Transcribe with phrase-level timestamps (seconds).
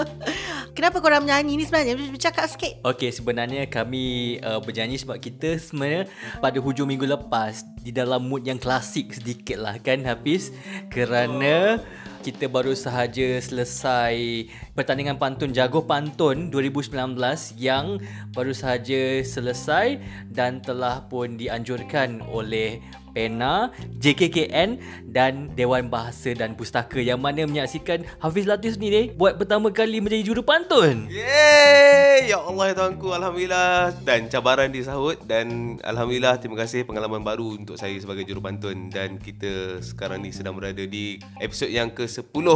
[0.76, 1.94] Kenapa korang menyanyi ni sebenarnya?
[1.94, 2.82] Bercakap sikit.
[2.82, 6.10] Okey, sebenarnya kami uh, bernyanyi sebab kita sebenarnya
[6.42, 10.50] pada hujung minggu lepas di dalam mood yang klasik sedikit lah kan Hafiz?
[10.90, 11.78] Kerana
[12.20, 14.44] kita baru sahaja selesai
[14.76, 17.16] pertandingan pantun Jago Pantun 2019
[17.56, 17.96] yang
[18.36, 19.96] baru sahaja selesai
[20.28, 24.80] dan telah pun dianjurkan oleh PENA, JKKN
[25.10, 30.00] dan Dewan Bahasa dan Pustaka yang mana menyaksikan Hafiz Latif ni ni buat pertama kali
[30.00, 31.10] menjadi juru pantun.
[31.10, 32.30] Yeay!
[32.30, 37.80] Ya Allah ya Tuhanku Alhamdulillah Dan cabaran disahut Dan Alhamdulillah Terima kasih pengalaman baru Untuk
[37.80, 42.46] saya sebagai juru pantun Dan kita sekarang ni sedang berada di Episod yang ke-10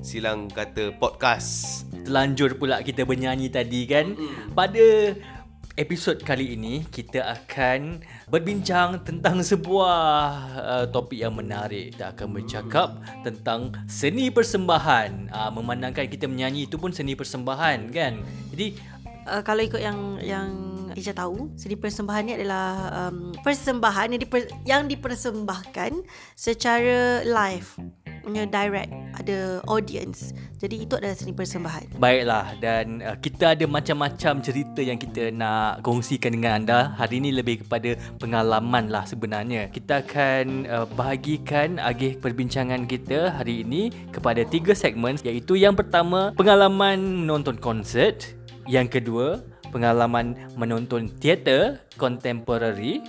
[0.00, 4.16] Silang Kata Podcast Telanjur pula kita bernyanyi tadi kan.
[4.56, 5.14] Pada
[5.78, 9.98] episod kali ini kita akan berbincang tentang sebuah
[10.58, 11.94] uh, topik yang menarik.
[11.94, 12.88] Kita akan bercakap
[13.22, 15.30] tentang seni persembahan.
[15.30, 18.18] Uh, memandangkan kita menyanyi itu pun seni persembahan kan.
[18.50, 18.66] Jadi
[19.30, 20.48] uh, Kalau ikut yang Yang
[20.90, 26.02] Ija tahu Seni persembahan ni adalah um, Persembahan yang, diper, yang dipersembahkan
[26.34, 27.78] Secara live
[28.22, 34.40] punya direct ada audience jadi itu adalah seni persembahan Baiklah dan uh, kita ada macam-macam
[34.44, 36.92] cerita yang kita nak kongsikan dengan anda.
[36.96, 39.72] Hari ini lebih kepada pengalaman lah sebenarnya.
[39.72, 46.32] Kita akan uh, bahagikan agih perbincangan kita hari ini kepada tiga segmen iaitu yang pertama
[46.36, 48.36] pengalaman menonton konsert,
[48.68, 53.00] yang kedua pengalaman menonton teater contemporary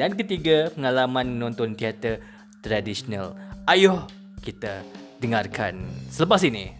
[0.00, 2.20] dan ketiga pengalaman menonton teater
[2.64, 3.36] tradisional.
[3.66, 4.06] Ayuh
[4.46, 4.86] kita
[5.18, 6.70] dengarkan selepas ini.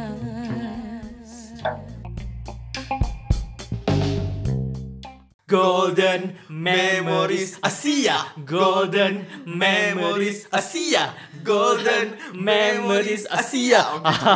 [5.53, 7.61] Golden Memories.
[7.61, 8.25] Asia.
[8.41, 10.49] Golden Memories.
[10.49, 11.13] Asia.
[11.45, 13.29] Golden Memories.
[13.29, 13.85] Asia.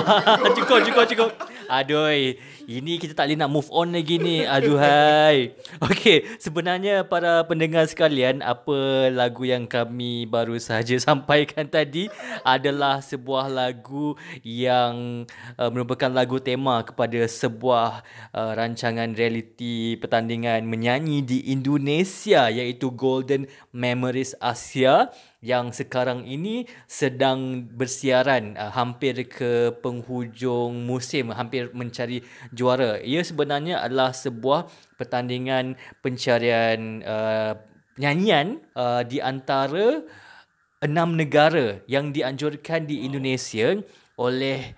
[0.61, 1.31] Cukup cukup cukup.
[1.73, 2.37] Aduh eh.
[2.67, 4.43] Ini kita tak boleh nak move on lagi ni.
[4.43, 5.55] Aduhai
[5.87, 12.11] Okey Sebenarnya para pendengar sekalian Apa lagu yang kami baru sahaja sampaikan tadi
[12.43, 15.25] Adalah sebuah lagu yang
[15.57, 18.03] uh, Merupakan lagu tema kepada sebuah
[18.35, 25.15] uh, rancangan reality pertandingan menyanyi di Indonesia Iaitu Golden Memories Asia
[25.47, 32.99] yang sekarang ini sedang bersiaran uh, hampir ke penghujung musim hampir mencari juara.
[32.99, 34.67] Ia sebenarnya adalah sebuah
[34.99, 37.55] pertandingan pencarian uh,
[37.95, 40.03] nyanyian uh, di antara
[40.83, 43.79] enam negara yang dianjurkan di Indonesia
[44.19, 44.75] oleh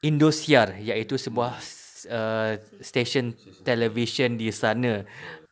[0.00, 1.52] Indosiar iaitu sebuah
[2.08, 5.04] uh, stesen televisyen di sana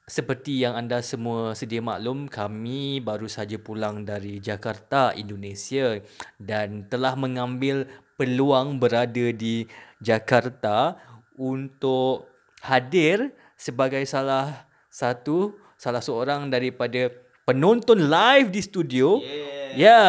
[0.04, 5.96] seperti yang anda semua sedia maklum, kami baru saja pulang dari Jakarta, Indonesia
[6.36, 7.88] dan telah mengambil
[8.20, 9.64] peluang berada di
[10.04, 11.00] Jakarta
[11.40, 12.28] untuk
[12.60, 17.10] hadir sebagai salah satu salah seorang daripada
[17.48, 19.18] penonton live di studio.
[19.24, 19.52] Yeah.
[19.74, 20.02] Ya,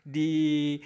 [0.00, 0.80] di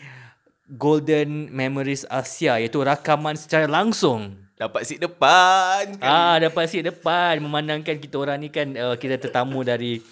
[0.66, 4.47] Golden Memories Asia iaitu rakaman secara langsung.
[4.58, 6.10] Dapat seat depan kan?
[6.10, 10.02] Ah, dapat seat depan memandangkan kita orang ni kan uh, kita tetamu dari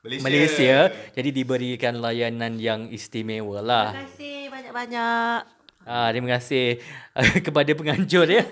[0.00, 0.24] Malaysia.
[0.24, 0.76] Malaysia.
[1.12, 3.92] Jadi diberikan layanan yang istimewa lah.
[3.92, 5.40] terima kasih banyak-banyak
[5.88, 6.76] Ah, terima kasih
[7.46, 8.44] kepada penganjur ya.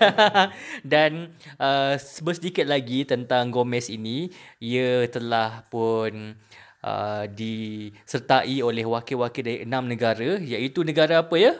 [0.85, 6.33] Dan uh, sedikit lagi tentang Gomez ini, ia telah pun
[6.81, 11.53] uh, disertai oleh wakil-wakil dari enam negara iaitu negara apa ya?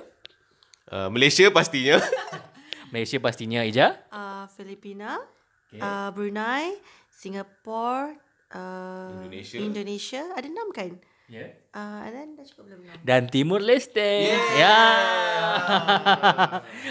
[0.90, 2.02] Uh, Malaysia pastinya.
[2.90, 3.98] Malaysia pastinya Ija.
[4.10, 5.22] Uh, Filipina,
[5.70, 5.82] okay.
[5.82, 6.78] uh, Brunei,
[7.10, 8.18] Singapore,
[8.54, 9.58] uh, Indonesia.
[9.62, 10.24] Indonesia.
[10.34, 10.92] Ada enam kan?
[11.30, 11.46] Ya.
[11.46, 11.50] Yeah.
[11.70, 12.82] Uh, and then dah cukup belum.
[13.06, 14.34] Dan Timur Leste.
[14.34, 14.58] Yeah.
[14.58, 14.78] Ya.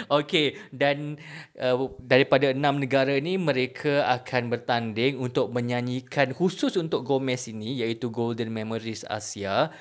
[0.23, 1.19] Okey, dan
[1.59, 8.07] uh, daripada enam negara ni mereka akan bertanding untuk menyanyikan khusus untuk Gomez ini iaitu
[8.07, 9.75] Golden Memories Asia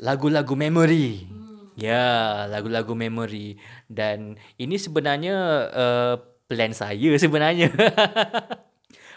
[0.00, 1.28] lagu-lagu memory.
[1.28, 1.51] Hmm.
[1.72, 3.56] Ya, lagu-lagu memory
[3.88, 5.36] dan ini sebenarnya
[5.72, 6.14] uh,
[6.44, 7.72] plan saya sebenarnya.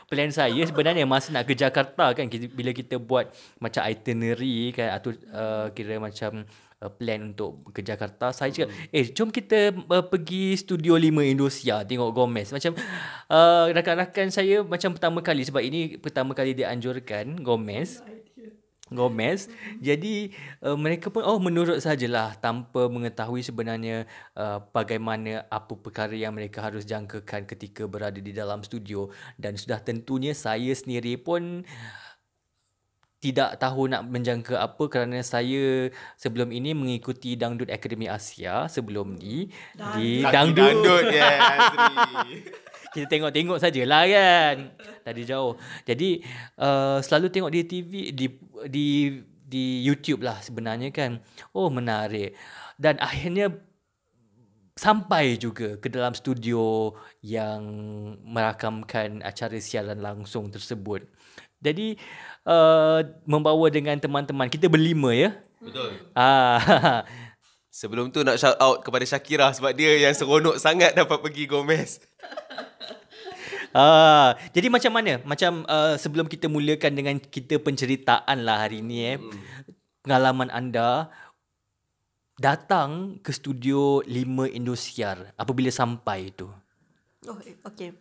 [0.09, 4.93] plan saya sebenarnya masa nak ke Jakarta kan kita, bila kita buat macam itinerary kan
[5.01, 6.45] atau uh, kira macam
[6.79, 11.81] uh, plan untuk ke Jakarta saya cakap eh jom kita uh, pergi studio 5 Indonesia
[11.81, 12.53] tengok Gomez.
[12.53, 12.77] Macam
[13.33, 18.05] uh, rakan-rakan saya macam pertama kali sebab ini pertama kali dianjurkan Gomez
[18.95, 19.51] Gomez.
[19.83, 20.31] Jadi
[20.63, 26.63] uh, mereka pun oh menurut sajalah tanpa mengetahui sebenarnya uh, bagaimana apa perkara yang mereka
[26.63, 31.67] harus jangkakan ketika berada di dalam studio dan sudah tentunya saya sendiri pun
[33.25, 39.49] tidak tahu nak menjangka apa kerana saya sebelum ini mengikuti Dangdut Akademi Asia sebelum ni
[39.97, 40.61] di Dangdut.
[40.61, 42.61] Dangdut yes.
[42.95, 44.55] kita tengok-tengok sajalah kan
[45.03, 45.59] dari jauh.
[45.83, 46.23] Jadi
[46.63, 48.25] uh, selalu tengok di TV di
[48.71, 48.87] di
[49.43, 51.19] di YouTube lah sebenarnya kan.
[51.51, 52.31] Oh menarik.
[52.79, 53.51] Dan akhirnya
[54.79, 57.63] sampai juga ke dalam studio yang
[58.23, 61.03] merakamkan acara siaran langsung tersebut.
[61.59, 61.99] Jadi
[62.47, 65.35] uh, membawa dengan teman-teman kita berlima ya.
[65.59, 65.99] Betul.
[66.15, 67.03] Ah
[67.75, 71.99] Sebelum tu nak shout out kepada Syakira sebab dia yang seronok sangat dapat pergi Gomez.
[73.75, 75.19] Ah, jadi macam mana?
[75.27, 79.19] Macam uh, sebelum kita mulakan dengan kita penceritaan lah hari ni eh.
[79.19, 79.35] Hmm.
[79.99, 81.11] Pengalaman anda
[82.39, 86.47] datang ke studio 5 Indosiar apabila sampai itu.
[87.27, 87.35] Oh,
[87.67, 87.91] okay.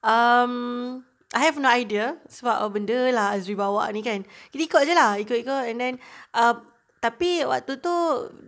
[0.00, 1.04] Um,
[1.36, 4.24] I have no idea sebab oh, benda lah Azri bawa ni kan.
[4.48, 5.94] Kita ikut je lah, ikut-ikut and then
[6.32, 6.56] uh,
[7.04, 7.94] tapi waktu tu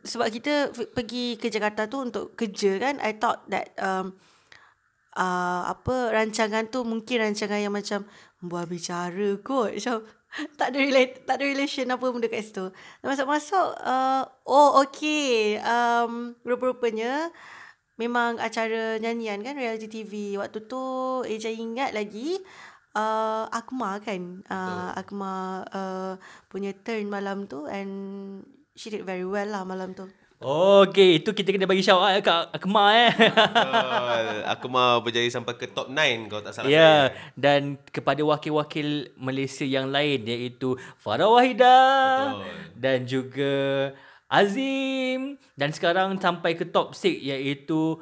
[0.00, 4.16] sebab kita f- pergi ke Jakarta tu untuk kerja kan, I thought that um,
[5.20, 8.08] uh, apa rancangan tu mungkin rancangan yang macam
[8.40, 10.00] buat bicara kot macam
[10.58, 12.72] tak ada relate tak ada relation apa benda kat situ.
[13.05, 17.28] Masuk-masuk uh, oh okey um rupa-rupanya
[18.00, 20.40] memang acara nyanyian kan reality TV.
[20.40, 20.81] Waktu tu
[21.28, 22.40] Eja ingat lagi
[22.94, 26.14] uh, Akma kan uh, Akma uh,
[26.49, 27.90] punya turn malam tu and
[28.78, 30.08] she did very well lah malam tu.
[30.40, 33.12] Okey, itu kita kena bagi shout out kat Akmal eh.
[33.12, 34.25] Betul.
[34.56, 36.69] Aku mau berjaya sampai ke top 9 kalau tak salah.
[36.72, 37.00] Ya, yeah,
[37.37, 42.56] dan kepada wakil-wakil Malaysia yang lain iaitu Farah Wahida Betul.
[42.72, 43.54] dan juga
[44.32, 48.00] Azim dan sekarang sampai ke top 6 iaitu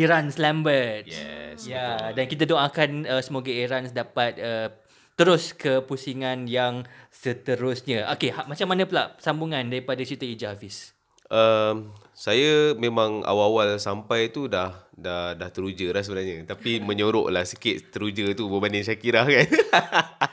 [0.00, 1.12] Iran Lambert.
[1.12, 1.68] Yes.
[1.68, 4.72] Ya, dan kita doakan uh, semoga Iran dapat uh,
[5.12, 8.08] terus ke pusingan yang seterusnya.
[8.16, 10.96] Okey, ha, macam mana pula sambungan daripada cerita Ija Hafiz?
[11.28, 16.42] Um, saya memang awal-awal sampai tu dah dah dah teruja lah sebenarnya.
[16.48, 19.48] Tapi menyorok lah sikit teruja tu berbanding Syakira kan.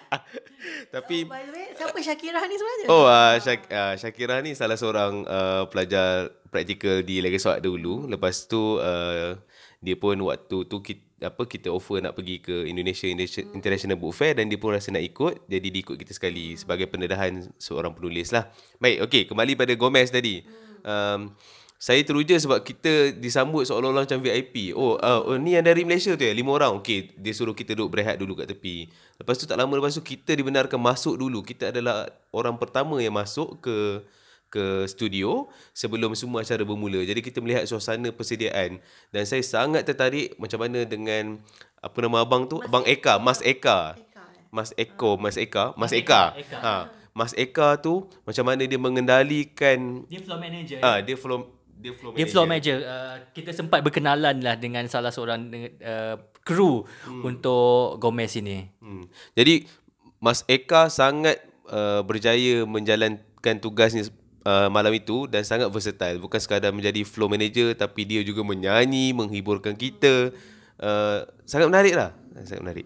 [0.96, 2.88] Tapi By the way, siapa Syakira ni sebenarnya?
[2.90, 8.10] Oh, uh, Syak, uh, Syakira ni salah seorang uh, pelajar praktikal di Legaswat dulu.
[8.10, 9.38] Lepas tu uh,
[9.84, 13.06] dia pun waktu tu kita, apa kita offer nak pergi ke Indonesia
[13.54, 15.46] International Book Fair dan dia pun rasa nak ikut.
[15.46, 18.50] Jadi dia ikut kita sekali sebagai pendedahan seorang penulis lah.
[18.82, 20.66] Baik, okey kembali pada Gomez tadi.
[20.86, 21.34] Um,
[21.76, 24.72] saya teruja sebab kita disambut seolah-olah macam VIP.
[24.74, 26.32] Oh, uh, oh ni yang dari Malaysia tu ya?
[26.32, 26.80] Lima orang.
[26.80, 28.90] Okey, dia suruh kita duduk berehat dulu kat tepi.
[29.20, 31.44] Lepas tu tak lama lepas tu kita dibenarkan masuk dulu.
[31.44, 34.02] Kita adalah orang pertama yang masuk ke
[34.50, 37.04] ke studio sebelum semua acara bermula.
[37.04, 38.80] Jadi kita melihat suasana persediaan
[39.12, 41.44] dan saya sangat tertarik macam mana dengan
[41.84, 42.64] apa nama abang tu?
[42.64, 43.80] Mas abang Eka, Mas Eka.
[44.00, 44.44] Eka, eh?
[44.50, 46.34] Mas Eko, Mas Eka, Mas Eka.
[46.40, 46.58] Eka.
[46.64, 46.74] Ha,
[47.16, 50.80] Mas Eka tu macam mana dia mengendalikan Dia floor manager.
[50.84, 51.48] ah dia flow
[51.80, 52.78] dia flow Dia floor manager.
[52.84, 55.48] Uh, kita sempat berkenalan lah dengan salah seorang
[55.80, 57.24] uh, kru hmm.
[57.24, 58.68] untuk Gomez ini.
[58.84, 59.08] Hmm.
[59.32, 59.64] Jadi
[60.20, 61.40] Mas Eka sangat
[61.72, 64.08] uh, berjaya menjalankan tugasnya
[64.44, 66.20] uh, malam itu dan sangat versatile.
[66.20, 70.36] Bukan sekadar menjadi flow manager tapi dia juga menyanyi, menghiburkan kita.
[70.80, 72.12] Uh, sangat menarik lah.
[72.44, 72.86] Sangat menarik.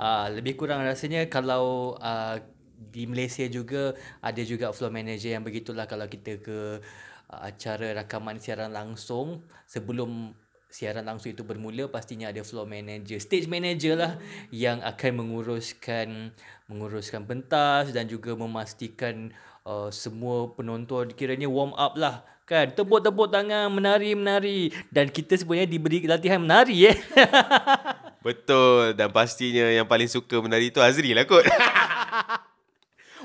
[0.00, 2.40] Uh, lebih kurang rasanya kalau uh,
[2.80, 3.92] di Malaysia juga
[4.24, 6.80] ada juga floor manager yang begitulah kalau kita ke
[7.28, 9.44] uh, acara rakaman siaran langsung.
[9.68, 10.32] Sebelum
[10.72, 14.12] siaran langsung itu bermula pastinya ada floor manager, stage manager lah
[14.48, 16.32] yang akan menguruskan
[16.70, 19.34] menguruskan pentas dan juga memastikan
[19.68, 22.66] uh, semua penonton kiranya warm up lah kan.
[22.74, 26.96] Tepuk-tepuk tangan menari-menari dan kita sebenarnya diberi latihan menari eh.
[28.26, 28.98] Betul.
[28.98, 31.46] Dan pastinya yang paling suka menari tu Azri lah kot.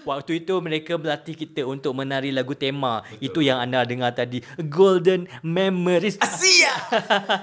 [0.05, 3.01] Waktu itu mereka berlatih kita untuk menari lagu tema.
[3.01, 3.25] Betul.
[3.25, 4.45] Itu yang anda dengar tadi.
[4.55, 6.21] Golden Memories.
[6.21, 6.71] Asia!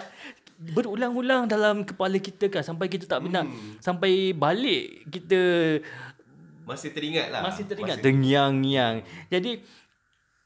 [0.78, 3.42] Berulang-ulang dalam kepala kita kan sampai kita tak benar.
[3.42, 3.83] Hmm.
[3.83, 5.40] Sampai balik kita
[6.62, 7.42] masih teringat lah.
[7.42, 7.99] Masih teringat.
[7.99, 9.02] Tengyang-yang.
[9.26, 9.59] Jadi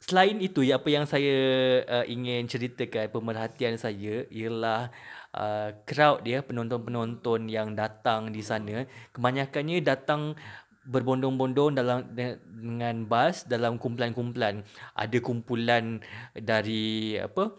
[0.00, 1.37] selain itu ya apa yang saya
[1.82, 4.88] uh, ingin ceritakan pemerhatian saya ialah
[5.35, 10.38] uh, crowd dia penonton-penonton yang datang di sana kebanyakannya datang
[10.87, 14.62] berbondong-bondong dalam dengan bas dalam kumpulan-kumpulan.
[14.95, 16.00] Ada kumpulan
[16.33, 17.52] dari apa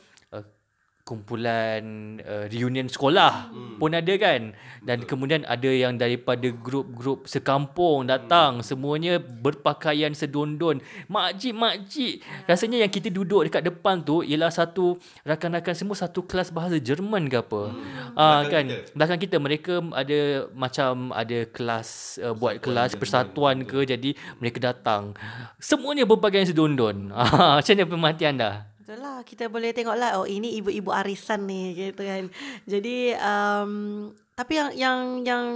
[1.07, 3.79] kumpulan uh, reunion sekolah hmm.
[3.79, 4.51] pun ada kan.
[4.83, 5.09] Dan Betul.
[5.15, 8.67] kemudian ada yang daripada grup-grup sekampung datang hmm.
[8.67, 10.83] semuanya berpakaian sedondon.
[11.07, 12.13] Makcik makcik.
[12.43, 17.31] Rasanya yang kita duduk dekat depan tu ialah satu rakan-rakan semua satu kelas bahasa Jerman
[17.31, 17.61] ke apa.
[17.71, 18.19] Hmm.
[18.19, 18.65] uh, kan?
[18.67, 18.91] kita.
[18.91, 19.35] belakang kita.
[19.39, 20.19] Mereka ada
[20.51, 23.87] macam ada kelas uh, buat kelas persatuan ke.
[23.87, 24.11] Jadi
[24.43, 25.15] mereka datang.
[25.55, 27.15] Semuanya berpakaian sedondon.
[27.57, 29.19] Macam mana pemerhatian dah Betul lah.
[29.19, 30.15] Kita boleh tengok lah.
[30.15, 31.75] Oh ini ibu-ibu arisan ni.
[31.75, 32.31] Gitu kan.
[32.63, 33.19] Jadi.
[33.19, 35.47] Um, tapi yang yang yang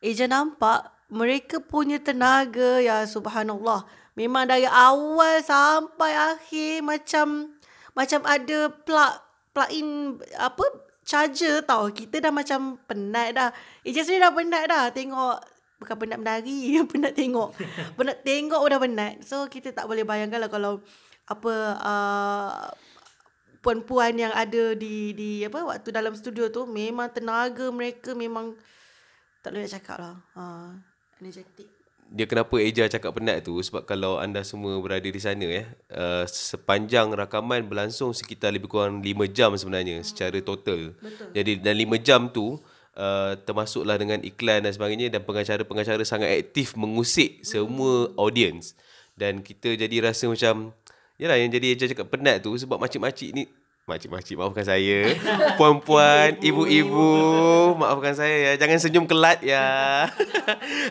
[0.00, 0.88] Eja nampak.
[1.12, 2.80] Mereka punya tenaga.
[2.80, 3.84] Ya subhanallah.
[4.16, 6.80] Memang dari awal sampai akhir.
[6.80, 7.52] Macam.
[7.92, 9.12] Macam ada plug.
[9.52, 10.16] Plug in.
[10.40, 10.64] Apa.
[11.04, 11.92] Charger tau.
[11.92, 13.52] Kita dah macam penat dah.
[13.84, 14.84] Eja sendiri dah penat dah.
[14.96, 15.44] Tengok.
[15.84, 16.72] Bukan penat menari.
[16.88, 17.52] penat tengok.
[18.00, 19.20] penat tengok dah penat.
[19.28, 20.80] So kita tak boleh bayangkan lah kalau
[21.28, 21.54] apa
[21.84, 22.72] uh,
[23.60, 28.56] puan-puan yang ada di di apa waktu dalam studio tu memang tenaga mereka memang
[29.44, 30.16] tak boleh nak cakap lah.
[30.32, 30.72] Uh,
[31.20, 31.68] energetic.
[32.08, 36.24] Dia kenapa Eja cakap penat tu sebab kalau anda semua berada di sana ya uh,
[36.24, 40.06] sepanjang rakaman berlangsung sekitar lebih kurang 5 jam sebenarnya hmm.
[40.08, 40.96] secara total.
[40.96, 41.28] Betul.
[41.36, 42.56] Jadi dan 5 jam tu
[42.96, 48.16] uh, termasuklah dengan iklan dan sebagainya dan pengacara-pengacara sangat aktif mengusik semua hmm.
[48.16, 48.72] audience
[49.18, 50.72] dan kita jadi rasa macam
[51.18, 53.44] Yalah yang jadi Eja cakap penat tu sebab makcik-makcik ni
[53.88, 55.16] Makcik-makcik maafkan saya.
[55.56, 57.10] Puan-puan, ibu-ibu
[57.74, 58.52] Maafkan saya ya.
[58.60, 60.06] Jangan senyum kelat ya.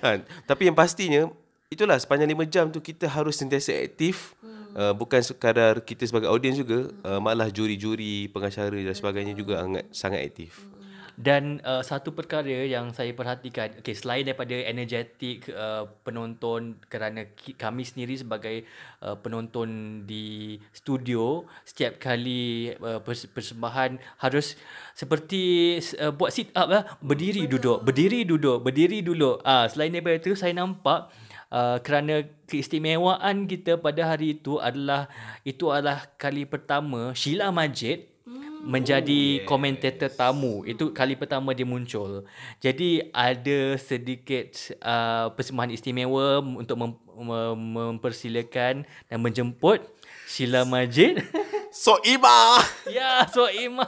[0.03, 0.09] Ha,
[0.49, 1.31] Tapi yang pastinya
[1.71, 4.35] Itulah sepanjang 5 jam tu Kita harus sentiasa aktif.
[4.75, 9.85] Uh, Bukan sekadar kita sebagai audiens juga uh, Malah juri-juri, pengacara dan sebagainya juga sangat,
[9.95, 10.76] sangat aktif
[11.17, 17.25] dan uh, satu perkara yang saya perhatikan, okay, selain daripada energetik uh, penonton kerana
[17.57, 18.69] kami sendiri sebagai
[19.01, 23.01] uh, penonton di studio, setiap kali uh,
[23.33, 24.61] persembahan harus
[24.93, 29.41] seperti uh, buat sit up lah, berdiri duduk, berdiri duduk, berdiri duduk.
[29.41, 31.09] Ah, uh, selain daripada itu saya nampak
[31.47, 35.07] Uh, kerana keistimewaan kita pada hari itu adalah
[35.47, 38.16] itu adalah kali pertama Sheila Majid
[38.63, 39.47] menjadi oh, yes.
[39.47, 40.65] komentator tamu.
[40.65, 42.25] Itu kali pertama dia muncul.
[42.57, 47.65] Jadi ada sedikit uh, persembahan istimewa untuk mem- mem-
[47.99, 49.85] mempersilakan dan menjemput
[50.27, 51.21] Sheila Majid.
[51.71, 52.57] Soima.
[52.89, 53.85] ya, Soima.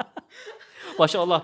[0.98, 1.42] Masya Allah.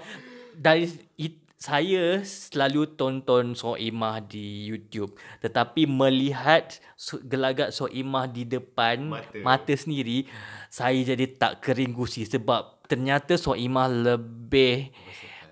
[0.58, 5.18] Dari it, saya selalu tonton Soimah di YouTube.
[5.42, 6.78] Tetapi melihat
[7.26, 10.30] gelagat Soimah di depan mata, mata sendiri
[10.70, 14.94] saya jadi tak kering gusi sebab ternyata Soimah lebih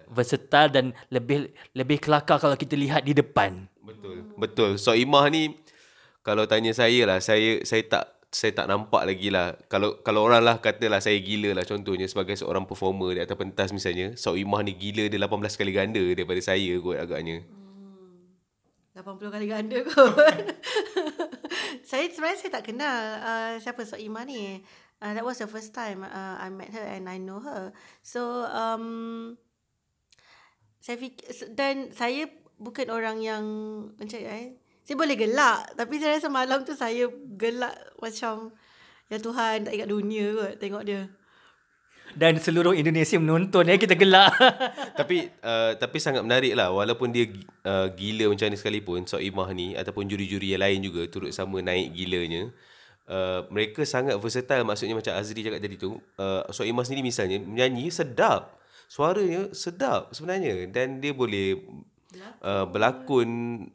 [0.07, 3.67] versatile dan lebih lebih kelakar kalau kita lihat di depan.
[3.83, 4.23] Betul.
[4.39, 4.71] Betul.
[4.79, 5.59] Soimah ni
[6.23, 9.55] kalau tanya saya lah, saya saya tak saya tak nampak lagi lah.
[9.71, 13.71] Kalau kalau orang lah katalah saya gila lah contohnya sebagai seorang performer di atas pentas
[13.71, 14.19] misalnya.
[14.19, 17.47] Soimah ni gila dia 18 kali ganda daripada saya kot agaknya.
[17.47, 18.99] Hmm.
[18.99, 20.17] 80 kali ganda kot.
[21.91, 24.61] saya sebenarnya saya tak kenal uh, siapa Soimah ni.
[24.97, 27.71] Uh, that was the first time uh, I met her and I know her.
[28.03, 29.37] So um,
[30.83, 32.27] saya fikir dan saya
[32.59, 33.45] bukan orang yang
[33.97, 34.57] macam eh.
[34.87, 38.55] Saya boleh gelak tapi saya rasa malam tu saya gelak macam
[39.11, 41.11] ya Tuhan tak ingat dunia kot tengok dia.
[42.15, 44.31] Dan seluruh Indonesia menonton ya kita gelak.
[44.99, 47.27] tapi uh, tapi sangat menarik lah walaupun dia
[47.67, 51.91] uh, gila macam ni sekalipun Soimah ni ataupun juri-juri yang lain juga turut sama naik
[51.91, 52.55] gilanya.
[53.11, 57.91] Uh, mereka sangat versatile maksudnya macam Azri cakap tadi tu uh, Soimah sendiri misalnya menyanyi
[57.91, 58.55] sedap
[58.87, 61.59] suaranya sedap sebenarnya dan dia boleh
[62.43, 63.31] uh, berlakon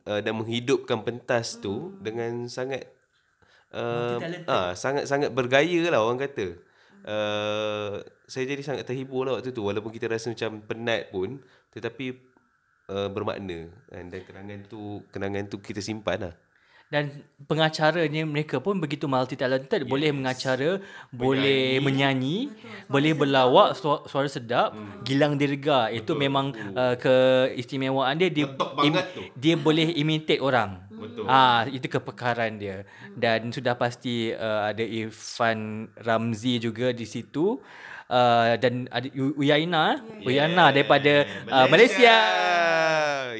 [0.06, 1.62] uh, dan menghidupkan pentas hmm.
[1.62, 2.88] tu dengan sangat
[3.74, 4.18] uh,
[4.48, 6.58] ah sangat sangat bergaya lah orang kata
[7.06, 12.32] uh, saya jadi sangat terhibur lah waktu tu walaupun kita rasa macam penat pun tetapi
[12.92, 14.06] uh, bermakna kan?
[14.12, 16.36] dan kenangan tu kenangan tu kita simpan lah.
[16.92, 19.90] Dan pengacaranya mereka pun begitu multi talented, yes.
[19.90, 20.70] boleh mengacara,
[21.08, 22.52] boleh menyanyi,
[22.92, 25.08] boleh berlawak suara, suara sedap, hmm.
[25.08, 25.88] gilang dirga.
[25.88, 29.22] Itu memang uh, keistimewaan dia dia Betul tu.
[29.40, 30.84] dia boleh imitate orang.
[31.02, 31.26] Betul.
[31.26, 32.86] Ah, itu kepekaran dia.
[33.18, 37.58] Dan sudah pasti uh, ada Irfan Ramzi juga di situ.
[38.12, 39.08] Uh, dan ada
[39.40, 42.20] Uyaina, Uyaina daripada uh, Malaysia.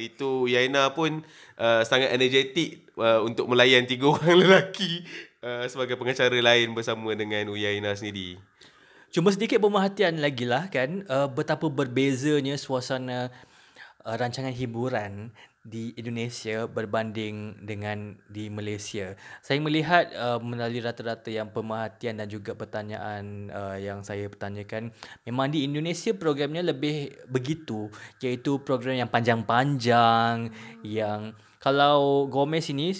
[0.00, 1.20] Itu Yaina pun
[1.62, 5.06] uh, sangat energetik uh, untuk melayan tiga orang lelaki
[5.46, 8.42] uh, sebagai pengacara lain bersama dengan Uyaina sendiri.
[9.14, 13.30] Cuma sedikit pemerhatian lagi lah kan uh, betapa berbezanya suasana
[14.02, 15.30] uh, rancangan hiburan
[15.62, 19.14] di Indonesia berbanding dengan di Malaysia.
[19.46, 24.90] Saya melihat uh, melalui rata-rata yang pemerhatian dan juga pertanyaan uh, yang saya pertanyakan
[25.22, 27.86] memang di Indonesia programnya lebih begitu
[28.18, 30.50] iaitu program yang panjang-panjang
[30.82, 31.30] yang
[31.62, 32.90] kalau Gomez ini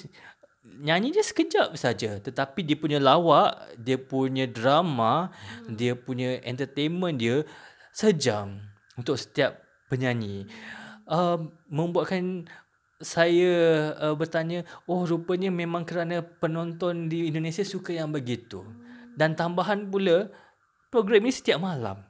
[0.63, 5.35] nyanyi dia sekejap saja tetapi dia punya lawak, dia punya drama,
[5.67, 7.43] dia punya entertainment dia
[7.91, 8.63] sejam
[8.95, 9.59] untuk setiap
[9.91, 10.47] penyanyi.
[11.11, 12.47] Uh, membuatkan
[13.03, 13.53] saya
[13.99, 18.63] uh, bertanya, oh rupanya memang kerana penonton di Indonesia suka yang begitu.
[19.19, 20.31] Dan tambahan pula
[20.89, 22.01] program ini setiap malam.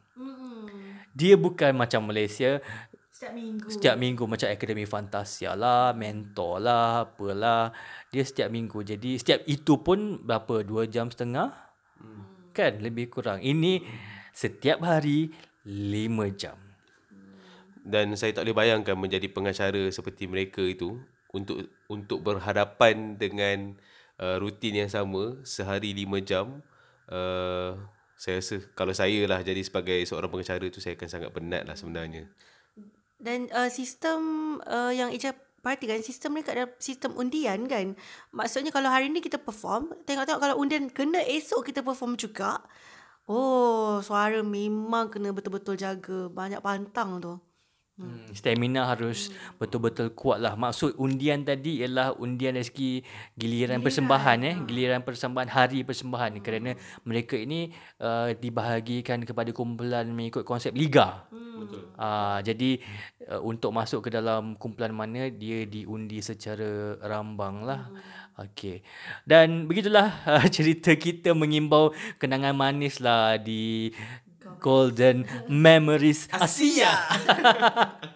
[1.13, 2.61] Dia bukan macam Malaysia
[3.23, 3.69] Setiap minggu.
[3.71, 7.71] Setiap minggu macam Akademi Fantasia lah, Mentor lah, apalah.
[8.11, 8.83] Dia setiap minggu.
[8.83, 10.67] Jadi setiap itu pun berapa?
[10.67, 11.55] Dua jam setengah?
[12.03, 12.51] Hmm.
[12.51, 13.39] Kan lebih kurang.
[13.39, 13.79] Ini
[14.35, 15.31] setiap hari
[15.63, 16.59] lima jam.
[17.79, 20.99] Dan saya tak boleh bayangkan menjadi pengacara seperti mereka itu
[21.31, 23.79] untuk untuk berhadapan dengan
[24.19, 26.59] uh, rutin yang sama sehari lima jam.
[27.07, 27.79] Uh,
[28.19, 31.79] saya rasa kalau saya lah jadi sebagai seorang pengacara tu saya akan sangat penat lah
[31.79, 32.27] sebenarnya.
[33.23, 34.21] Dan uh, sistem
[34.67, 35.31] uh, yang Ija
[35.63, 37.95] perhatikan sistem mereka ada sistem undian kan.
[38.35, 42.59] Maksudnya kalau hari ni kita perform, tengok-tengok kalau undian kena esok kita perform juga.
[43.31, 46.27] Oh, suara memang kena betul-betul jaga.
[46.27, 47.39] Banyak pantang tu.
[48.03, 49.31] Hmm, stamina harus
[49.63, 50.59] betul-betul kuat lah.
[50.59, 52.93] Maksud undian tadi ialah undian dari segi
[53.39, 54.57] giliran, persembahan eh.
[54.67, 56.43] Giliran persembahan hari persembahan.
[56.43, 56.75] Kerana
[57.07, 57.71] mereka ini
[58.03, 61.31] uh, dibahagikan kepada kumpulan mengikut konsep liga.
[61.31, 61.95] Betul.
[61.95, 62.83] Uh, jadi
[63.31, 67.87] uh, untuk masuk ke dalam kumpulan mana dia diundi secara rambang lah.
[68.43, 68.83] Okey.
[69.23, 73.95] Dan begitulah uh, cerita kita mengimbau kenangan manis lah di
[74.63, 76.95] Golden Memories Asia.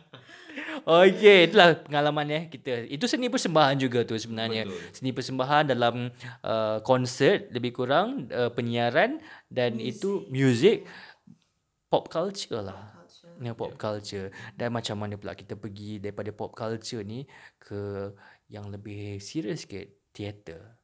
[0.86, 2.86] Okey, itulah pengalaman ya kita.
[2.86, 4.70] Itu seni persembahan juga tu sebenarnya.
[4.70, 4.94] Betul.
[4.94, 6.14] Seni persembahan dalam
[6.46, 9.18] uh, konsert lebih kurang uh, penyiaran
[9.50, 10.86] dan itu music
[11.90, 12.94] pop culture lah.
[13.42, 14.30] Ya, pop culture.
[14.54, 17.26] Dan macam mana pula kita pergi daripada pop culture ni
[17.58, 18.14] ke
[18.46, 20.75] yang lebih serius sikit, teater.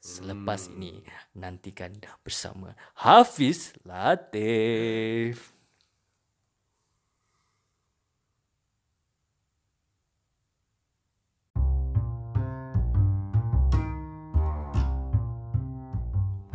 [0.00, 1.04] Selepas ini
[1.36, 1.92] nantikan
[2.24, 5.52] bersama Hafiz Latif.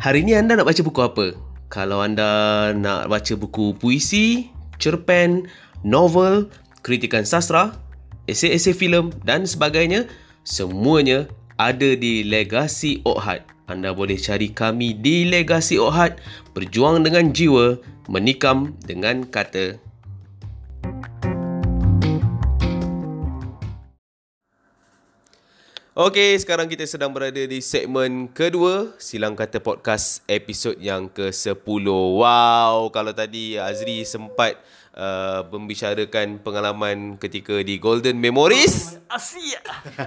[0.02, 1.38] Hari ni anda nak baca buku apa?
[1.70, 4.50] Kalau anda nak baca buku puisi,
[4.82, 5.46] cerpen,
[5.86, 6.50] novel,
[6.82, 7.78] kritikan sastra,
[8.26, 10.10] esei-esei filem dan sebagainya,
[10.42, 13.48] semuanya ada di Legasi Okhad.
[13.66, 16.20] Anda boleh cari kami di Legasi Okhad,
[16.54, 17.80] berjuang dengan jiwa,
[18.12, 19.80] menikam dengan kata.
[25.96, 31.88] Okey, sekarang kita sedang berada di segmen kedua Silang Kata Podcast episod yang ke-10.
[31.88, 34.60] Wow, kalau tadi Azri sempat
[34.96, 38.98] uh, membicarakan pengalaman ketika di Golden Memories.
[39.06, 39.62] Asia.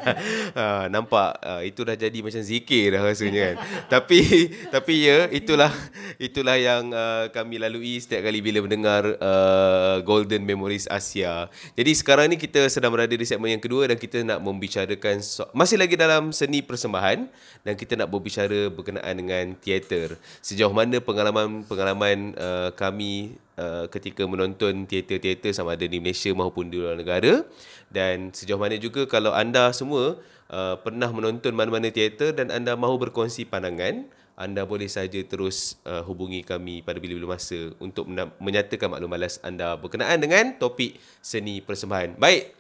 [0.59, 3.57] ha, nampak uh, itu dah jadi macam zikir dah rasanya kan.
[3.95, 5.71] tapi tapi ya itulah
[6.19, 11.47] itulah yang uh, kami lalui setiap kali bila mendengar uh, Golden Memories Asia.
[11.79, 15.49] Jadi sekarang ni kita sedang berada di segmen yang kedua dan kita nak membicarakan so-
[15.55, 17.29] masih lagi dalam seni persembahan
[17.63, 20.19] dan kita nak berbicara berkenaan dengan teater.
[20.43, 26.79] Sejauh mana pengalaman-pengalaman uh, kami uh, ketika menonton teater-teater sama ada di Malaysia maupun di
[26.79, 27.43] luar negara
[27.91, 33.11] dan sejauh mana juga kalau anda semua uh, pernah menonton mana-mana teater dan anda mahu
[33.11, 34.07] berkongsi pandangan
[34.39, 38.07] anda boleh saja terus uh, hubungi kami pada bila-bila masa untuk
[38.39, 42.15] menyatakan maklum malas anda berkenaan dengan topik seni persembahan.
[42.15, 42.55] Baik,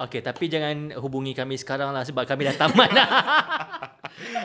[0.00, 3.08] Okey, tapi jangan hubungi kami sekarang lah sebab kami dah tamat dah.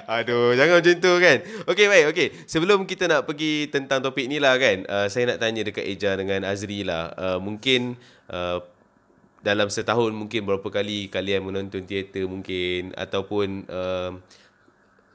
[0.20, 1.38] Aduh, jangan macam tu kan.
[1.72, 2.06] Okey, baik.
[2.12, 5.88] Okey, sebelum kita nak pergi tentang topik ni lah kan, uh, saya nak tanya dekat
[5.88, 7.16] Eja dengan Azri lah.
[7.16, 7.96] Uh, mungkin
[8.28, 8.60] uh,
[9.46, 14.12] dalam setahun mungkin berapa kali kalian menonton teater mungkin ataupun uh,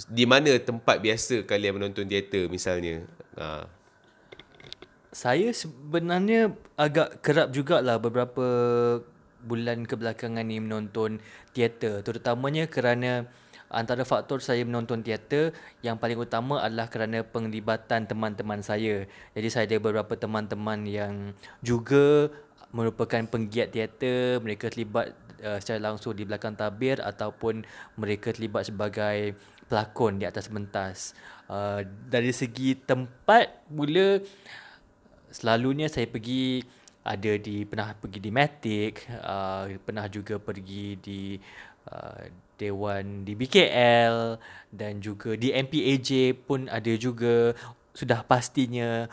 [0.09, 3.05] di mana tempat biasa kalian menonton teater misalnya.
[3.37, 3.68] Uh,
[5.12, 8.46] Saya sebenarnya agak kerap jugalah beberapa
[9.44, 11.18] bulan kebelakangan ni menonton
[11.57, 13.26] teater terutamanya kerana
[13.70, 19.07] antara faktor saya menonton teater yang paling utama adalah kerana penglibatan teman-teman saya.
[19.33, 21.14] Jadi saya ada beberapa teman-teman yang
[21.62, 22.29] juga
[22.74, 27.62] merupakan penggiat teater, mereka terlibat uh, secara langsung di belakang tabir ataupun
[27.94, 29.38] mereka terlibat sebagai
[29.70, 31.14] pelakon di atas pentas.
[31.46, 34.22] Uh, dari segi tempat mula
[35.31, 36.62] selalunya saya pergi
[37.00, 41.40] ada di pernah pergi di Matic, uh, pernah juga pergi di
[41.88, 42.22] uh,
[42.60, 44.36] Dewan di BKL
[44.68, 47.56] dan juga di MPAJ pun ada juga
[47.96, 49.08] sudah pastinya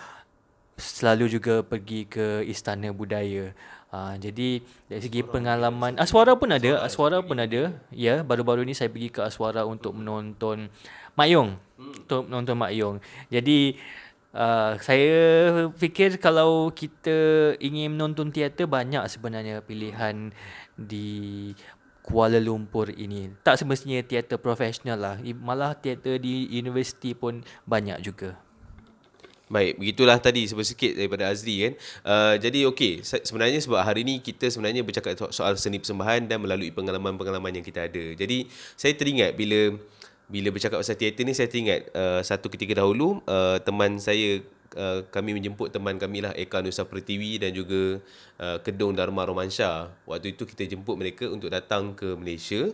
[0.78, 3.56] selalu juga pergi ke Istana Budaya.
[3.88, 4.60] Uh, jadi
[4.92, 7.72] dari segi pengalaman Aswara pun ada, Aswara pun ada.
[7.90, 10.68] Ya, baru-baru ni saya pergi ke Aswara untuk menonton
[11.16, 11.50] Mak Yong.
[11.80, 12.98] Untuk menonton Mak Yong.
[13.32, 13.80] Jadi
[14.38, 15.18] Uh, saya
[15.82, 20.30] fikir kalau kita ingin menonton teater banyak sebenarnya pilihan
[20.78, 21.50] di
[22.06, 23.34] Kuala Lumpur ini.
[23.42, 25.16] Tak semestinya teater profesional lah.
[25.42, 28.38] Malah teater di universiti pun banyak juga.
[29.50, 31.74] Baik, begitulah tadi sikit daripada Azri kan.
[32.04, 36.28] Uh, jadi okey, se- sebenarnya sebab hari ni kita sebenarnya bercakap so- soal seni persembahan
[36.30, 38.06] dan melalui pengalaman-pengalaman yang kita ada.
[38.14, 38.46] Jadi
[38.76, 39.80] saya teringat bila
[40.28, 44.44] bila bercakap pasal teater ni saya teringat uh, satu ketika dahulu uh, teman saya
[44.76, 48.04] uh, kami menjemput teman kami lah Eka Nusa Pertiwi dan juga
[48.44, 49.88] uh, Kedung Dharma Romansha.
[50.04, 52.68] Waktu itu kita jemput mereka untuk datang ke Malaysia.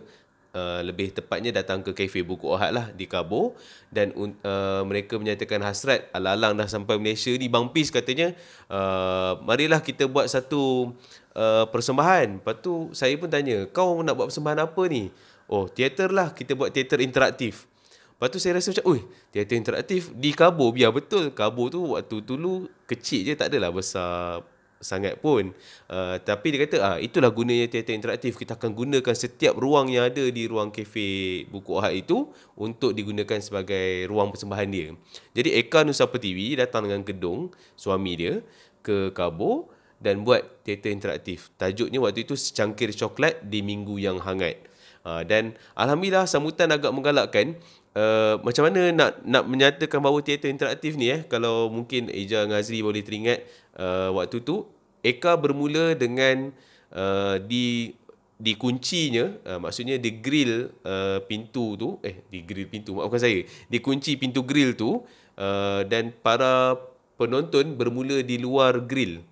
[0.54, 3.58] Uh, lebih tepatnya datang ke kafe buku Ohad lah di Kabo
[3.90, 7.50] dan uh, mereka menyatakan hasrat alang-alang dah sampai Malaysia ni.
[7.50, 8.38] Bang Pis katanya
[8.70, 10.94] uh, marilah kita buat satu
[11.34, 12.38] uh, persembahan.
[12.38, 15.10] Lepas tu saya pun tanya kau nak buat persembahan apa ni
[15.50, 17.68] oh teater lah kita buat teater interaktif
[18.14, 19.00] Lepas tu saya rasa macam, oi,
[19.34, 21.34] teater interaktif di Kabo, biar betul.
[21.34, 24.46] Kabo tu waktu dulu kecil je, tak adalah besar
[24.84, 25.50] sangat pun.
[25.88, 28.38] Uh, tapi dia kata, ah itulah gunanya teater interaktif.
[28.38, 33.40] Kita akan gunakan setiap ruang yang ada di ruang kafe Buku Ahad itu untuk digunakan
[33.40, 34.92] sebagai ruang persembahan dia.
[35.34, 38.44] Jadi Eka Nusa Pertiwi datang dengan gedung suami dia
[38.84, 41.48] ke Kabo dan buat teater interaktif.
[41.56, 44.60] Tajuknya waktu itu secangkir coklat di minggu yang hangat.
[45.04, 47.60] Uh, dan alhamdulillah sambutan agak menggalakkan.
[47.94, 51.22] Uh, macam mana nak nak menyatakan bahawa teater interaktif ni eh?
[51.28, 53.46] Kalau mungkin Eja dengan Azri boleh teringat
[53.78, 54.66] uh, waktu tu
[55.04, 56.50] Eka bermula dengan
[56.90, 57.94] uh, di
[58.34, 64.18] dikuncinya uh, maksudnya di grill uh, pintu tu eh di grill pintu maafkan saya dikunci
[64.18, 65.06] pintu grill tu
[65.38, 66.74] uh, dan para
[67.14, 69.22] penonton bermula di luar grill.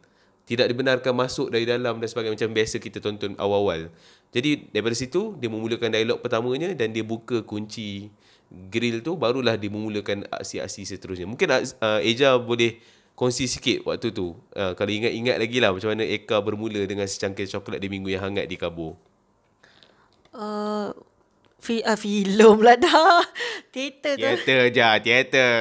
[0.43, 3.89] Tidak dibenarkan masuk dari dalam dan sebagainya macam biasa kita tonton awal-awal.
[4.33, 8.09] Jadi daripada situ dia memulakan dialog pertamanya dan dia buka kunci
[8.49, 11.29] grill tu barulah dia memulakan aksi-aksi seterusnya.
[11.29, 12.81] Mungkin uh, Eja boleh
[13.13, 14.33] kongsi sikit waktu tu.
[14.57, 18.33] Uh, kalau ingat-ingat lagi lah macam mana Eka bermula dengan secangkir coklat di minggu yang
[18.33, 18.97] hangat di Kabo.
[20.33, 20.97] Uh,
[21.61, 23.21] fi, uh, filem lah dah.
[23.73, 24.25] Teater tu.
[24.25, 25.57] Teater je, teater.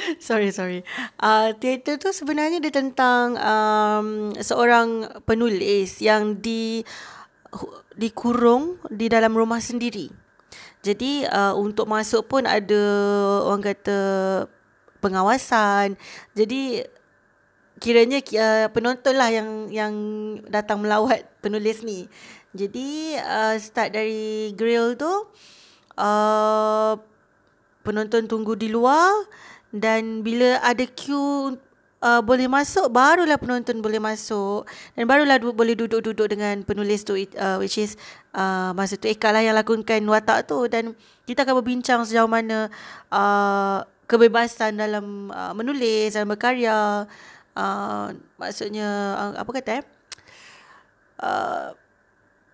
[0.26, 0.80] sorry, sorry.
[1.20, 6.80] Uh, teater tu sebenarnya dia tentang um, seorang penulis yang di
[7.94, 10.10] dikurung di dalam rumah sendiri.
[10.80, 12.82] Jadi uh, untuk masuk pun ada
[13.44, 13.98] orang kata
[15.04, 15.96] pengawasan.
[16.32, 16.84] Jadi
[17.80, 19.94] kiranya uh, penonton lah yang yang
[20.48, 22.08] datang melawat penulis ni.
[22.56, 25.12] Jadi uh, start dari grill tu
[26.00, 26.92] uh,
[27.84, 29.08] penonton tunggu di luar
[29.70, 31.56] dan bila ada queue
[32.00, 37.16] uh, boleh masuk barulah penonton boleh masuk dan barulah du- boleh duduk-duduk dengan penulis tu
[37.16, 37.94] uh, which is
[38.34, 40.96] uh, masa tu Eka lah yang lakonkan watak tu dan
[41.28, 42.72] kita akan berbincang sejauh mana
[43.12, 47.06] uh, kebebasan dalam uh, menulis dalam berkarya
[47.54, 48.06] uh,
[48.40, 49.84] maksudnya uh, apa kata eh
[51.22, 51.68] uh,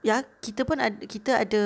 [0.04, 1.64] ya kita pun ada kita ada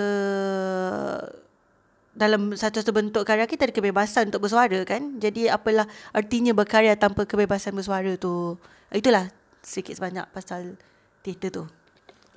[2.11, 5.19] dalam satu-satu bentuk karya kita ada kebebasan untuk bersuara kan.
[5.23, 8.59] Jadi apalah artinya berkarya tanpa kebebasan bersuara tu.
[8.91, 9.31] Itulah
[9.63, 10.75] sedikit sebanyak pasal
[11.23, 11.65] teater tu.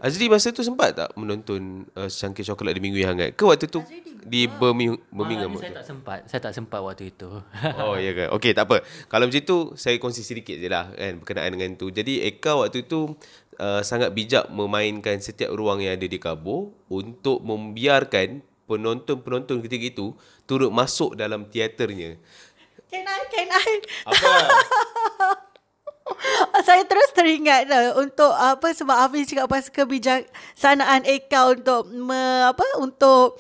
[0.03, 3.29] Azri masa tu sempat tak menonton uh, Cangkir Coklat di Minggu Yang Hangat?
[3.39, 3.79] Ke waktu tu
[4.27, 4.99] di Birmingham?
[5.07, 6.19] Birmingham Ah, saya tak sempat.
[6.27, 7.29] Saya tak sempat waktu itu.
[7.87, 8.27] Oh ya kan.
[8.35, 8.83] Okey tak apa.
[9.07, 11.87] Kalau macam tu saya kongsi sedikit je lah kan berkenaan dengan tu.
[11.87, 13.15] Jadi Eka waktu tu
[13.63, 20.07] uh, sangat bijak memainkan setiap ruang yang ada di Kabo untuk membiarkan penonton-penonton ketika itu
[20.47, 22.15] turut masuk dalam teaternya.
[22.93, 23.21] Can I?
[23.33, 23.71] Can I?
[24.05, 24.29] Apa?
[26.67, 32.63] Saya terus teringat uh, untuk apa sebab Hafiz cakap pasal kebijaksanaan Eka untuk me, apa
[32.79, 33.39] untuk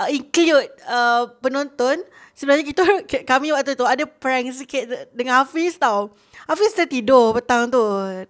[0.00, 2.02] uh, include uh, penonton.
[2.34, 2.82] Sebenarnya kita
[3.30, 6.10] kami waktu tu ada prank sikit dengan Hafiz tau.
[6.48, 7.84] Hafiz tertidur petang tu.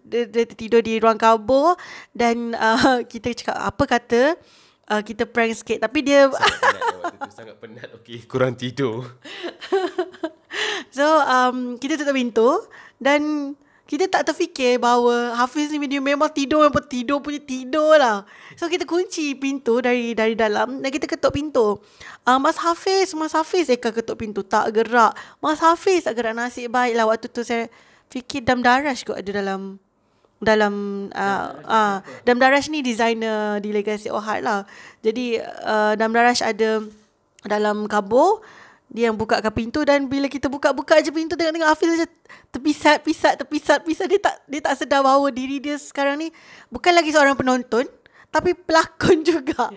[0.04, 1.78] Dia, dia tertidur di ruang kabur
[2.12, 4.22] dan uh, kita cakap apa kata
[4.90, 7.88] uh, kita prank sikit tapi dia sangat penat waktu tu sangat penat.
[8.02, 9.06] Okey, kurang tidur.
[10.90, 12.66] So um, kita tutup pintu
[12.98, 13.54] dan
[13.86, 18.22] kita tak terfikir bahawa Hafiz ni dia memang tidur memang tidur punya tidur lah.
[18.54, 21.78] So kita kunci pintu dari dari dalam dan kita ketuk pintu.
[22.26, 25.14] Uh, Mas Hafiz, Mas Hafiz Eka ketuk pintu tak gerak.
[25.42, 27.66] Mas Hafiz tak gerak nasib baik lah waktu tu saya
[28.10, 29.78] fikir Dam Darash kot ada dalam
[30.40, 34.60] dalam uh, uh, Dam Darash ni designer di Legacy Ohad lah.
[35.04, 36.80] Jadi uh, Dam Darash ada
[37.44, 38.40] dalam kabur
[38.90, 42.10] dia yang bukakan pintu dan bila kita buka-buka je pintu tengok-tengok Hafiz macam
[42.50, 44.06] terpisat-pisat, terpisat-pisat.
[44.10, 46.28] Dia tak dia tak sedar bahawa diri dia sekarang ni
[46.74, 47.86] bukan lagi seorang penonton
[48.34, 49.70] tapi pelakon juga.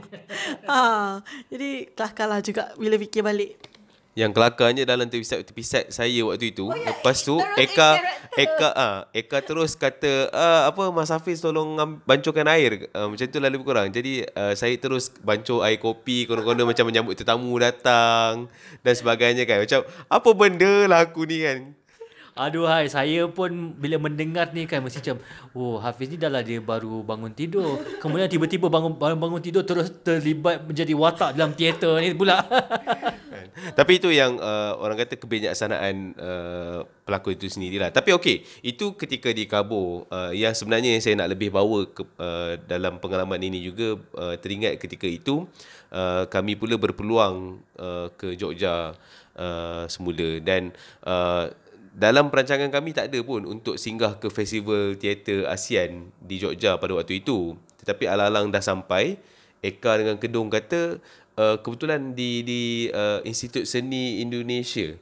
[0.66, 1.22] ha,
[1.54, 3.73] jadi kelakarlah juga bila fikir balik.
[4.14, 6.70] Yang kelakarnya dalam terpisat-terpisat saya waktu itu.
[6.70, 7.98] Oh, ya, Lepas tu Eka.
[8.34, 12.90] Eka ah Eka terus kata ah, apa Mas Hafiz tolong bancuhkan air.
[12.94, 13.90] Uh, macam tu lah lebih kurang.
[13.90, 18.50] Jadi uh, saya terus bancuh air kopi konon-konon macam menyambut tetamu datang
[18.86, 19.66] dan sebagainya kan.
[19.66, 21.74] Macam apa benda lah aku ni kan.
[22.34, 25.22] Aduh hai, saya pun bila mendengar ni kan mesti macam,
[25.54, 27.78] oh Hafiz ni dah lah dia baru bangun tidur.
[28.02, 32.42] Kemudian tiba-tiba bangun bangun, bangun tidur terus terlibat menjadi watak dalam teater ni pula.
[32.42, 33.46] Kan?
[33.78, 37.94] Tapi itu yang uh, orang kata kebijaksanaan uh, pelakon itu sendirilah.
[37.94, 40.10] Tapi okey, itu ketika di Kabo.
[40.10, 44.34] Uh, yang sebenarnya yang saya nak lebih bawa ke, uh, dalam pengalaman ini juga uh,
[44.42, 45.46] teringat ketika itu
[45.94, 48.98] uh, kami pula berpeluang uh, ke Jogja
[49.38, 50.74] uh, semula dan
[51.06, 51.54] uh,
[51.94, 56.98] dalam perancangan kami tak ada pun untuk singgah ke festival teater ASEAN di Jogja pada
[56.98, 57.54] waktu itu.
[57.86, 59.22] Tetapi alang-alang dah sampai,
[59.62, 60.98] Eka dengan Kedung kata
[61.38, 64.98] uh, kebetulan di di uh, Institut Seni Indonesia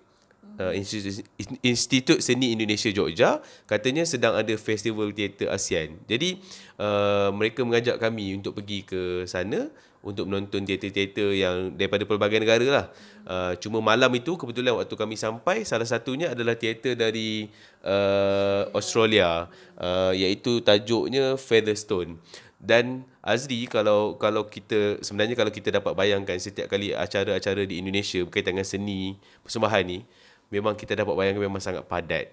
[0.59, 1.23] uh, Institut,
[1.63, 5.97] Institut Seni Indonesia Jogja katanya sedang ada festival teater ASEAN.
[6.05, 6.37] Jadi
[6.77, 12.67] uh, mereka mengajak kami untuk pergi ke sana untuk menonton teater-teater yang daripada pelbagai negara
[12.67, 12.85] lah.
[13.21, 17.53] Uh, cuma malam itu kebetulan waktu kami sampai salah satunya adalah teater dari
[17.85, 19.45] uh, Australia
[19.77, 22.17] uh, iaitu tajuknya Featherstone.
[22.61, 28.21] Dan Azri kalau kalau kita sebenarnya kalau kita dapat bayangkan setiap kali acara-acara di Indonesia
[28.21, 30.05] berkaitan dengan seni persembahan ni
[30.53, 32.29] memang kita dapat bayangkan memang sangat padat.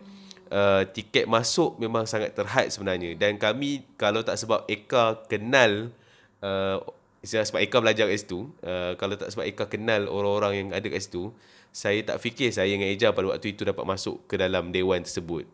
[0.48, 5.92] Uh, tiket masuk memang sangat terhad sebenarnya dan kami kalau tak sebab Eka kenal
[6.40, 6.80] uh,
[7.28, 11.04] sebab Eka belajar kat situ uh, kalau tak sebab Eka kenal orang-orang yang ada kat
[11.04, 11.30] situ
[11.68, 15.44] saya tak fikir saya dengan Eja pada waktu itu dapat masuk ke dalam dewan tersebut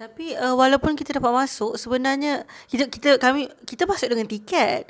[0.00, 4.88] Tapi uh, walaupun kita dapat masuk sebenarnya kita kita kami kita masuk dengan tiket.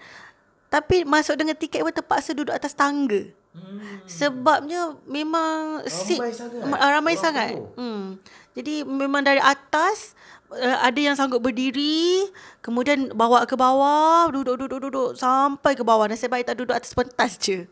[0.70, 3.26] Tapi masuk dengan tiket pun terpaksa duduk atas tangga.
[3.50, 4.06] Hmm.
[4.06, 6.62] Sebabnya memang ramai sangat.
[6.62, 7.52] Ramai Orang sangat.
[7.74, 8.22] Hmm.
[8.54, 10.14] Jadi memang dari atas
[10.50, 12.26] uh, ada yang sanggup berdiri,
[12.60, 16.10] kemudian bawa ke bawah, duduk duduk duduk sampai ke bawah.
[16.10, 17.66] Nasib baik tak duduk atas pentas je.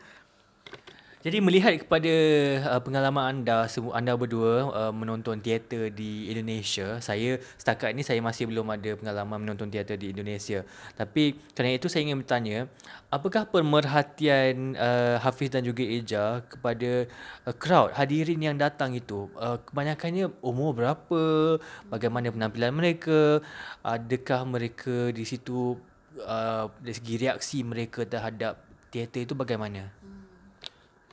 [1.18, 2.14] Jadi melihat kepada
[2.62, 8.22] uh, pengalaman anda semua anda berdua uh, menonton teater di Indonesia, saya setakat ni saya
[8.22, 10.62] masih belum ada pengalaman menonton teater di Indonesia.
[10.94, 12.70] Tapi kerana itu saya ingin bertanya,
[13.11, 17.11] apakah pemerhatian uh, Hafiz dan juga Eja kepada
[17.50, 19.26] uh, crowd hadirin yang datang itu?
[19.35, 21.59] Uh, kebanyakannya umur berapa?
[21.90, 23.42] Bagaimana penampilan mereka?
[23.83, 25.74] Adakah mereka di situ
[26.22, 28.62] uh, dari segi reaksi mereka terhadap
[28.94, 29.97] teater itu bagaimana?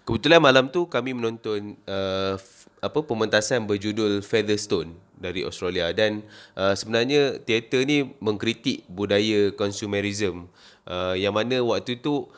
[0.06, 2.38] Kebetulan malam tu kami menonton uh,
[2.78, 5.89] apa pementasan berjudul Featherstone dari Australia.
[5.98, 6.22] Dan
[6.54, 10.46] uh, sebenarnya teater ni mengkritik budaya consumerism.
[10.86, 12.30] Uh, yang mana waktu tu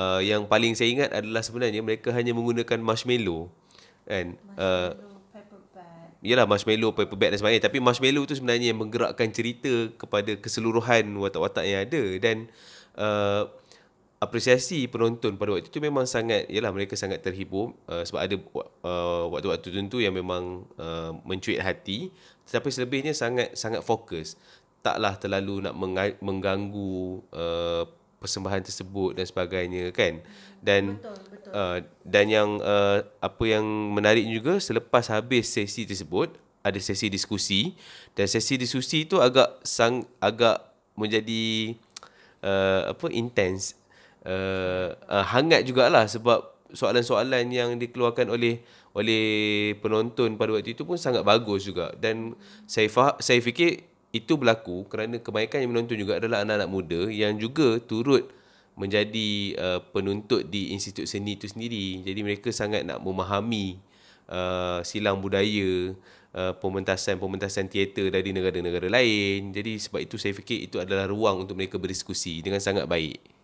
[0.00, 3.52] uh, yang paling saya ingat adalah sebenarnya mereka hanya menggunakan marshmallow
[4.08, 4.40] kan?
[4.56, 4.96] Uh,
[6.20, 7.64] Yalah marshmallow, paper bag dan sebagainya.
[7.64, 12.02] Tapi marshmallow tu sebenarnya yang menggerakkan cerita Kepada keseluruhan watak-watak yang ada.
[12.20, 12.36] Dan
[13.00, 13.48] uh,
[14.20, 18.36] apresiasi penonton pada waktu itu memang sangat yalah mereka sangat terhibur uh, sebab ada
[18.84, 22.12] uh, waktu-waktu tertentu yang memang uh, mencuit hati.
[22.44, 24.36] Tetapi selebihnya sangat sangat fokus.
[24.84, 27.88] Taklah terlalu nak menga- mengganggu uh,
[28.20, 30.20] persembahan tersebut dan sebagainya kan?
[30.60, 31.52] Dan betul, betul.
[31.56, 37.72] Uh, dan yang uh, apa yang menarik juga selepas habis sesi tersebut ada sesi diskusi.
[38.12, 40.60] Dan sesi diskusi itu agak sang agak
[40.92, 41.72] menjadi
[42.44, 43.79] uh, apa intense
[44.26, 49.24] uh, uh, hangat jugalah sebab soalan-soalan yang dikeluarkan oleh oleh
[49.78, 52.34] penonton pada waktu itu pun sangat bagus juga dan
[52.66, 57.38] saya faham, saya fikir itu berlaku kerana kebanyakan yang menonton juga adalah anak-anak muda yang
[57.38, 58.26] juga turut
[58.74, 59.30] menjadi
[59.60, 62.00] uh, penuntut di institut seni itu sendiri.
[62.00, 63.76] Jadi mereka sangat nak memahami
[64.30, 65.92] uh, silang budaya,
[66.32, 69.52] uh, pementasan-pementasan teater dari negara-negara lain.
[69.52, 73.39] Jadi sebab itu saya fikir itu adalah ruang untuk mereka berdiskusi dengan sangat baik.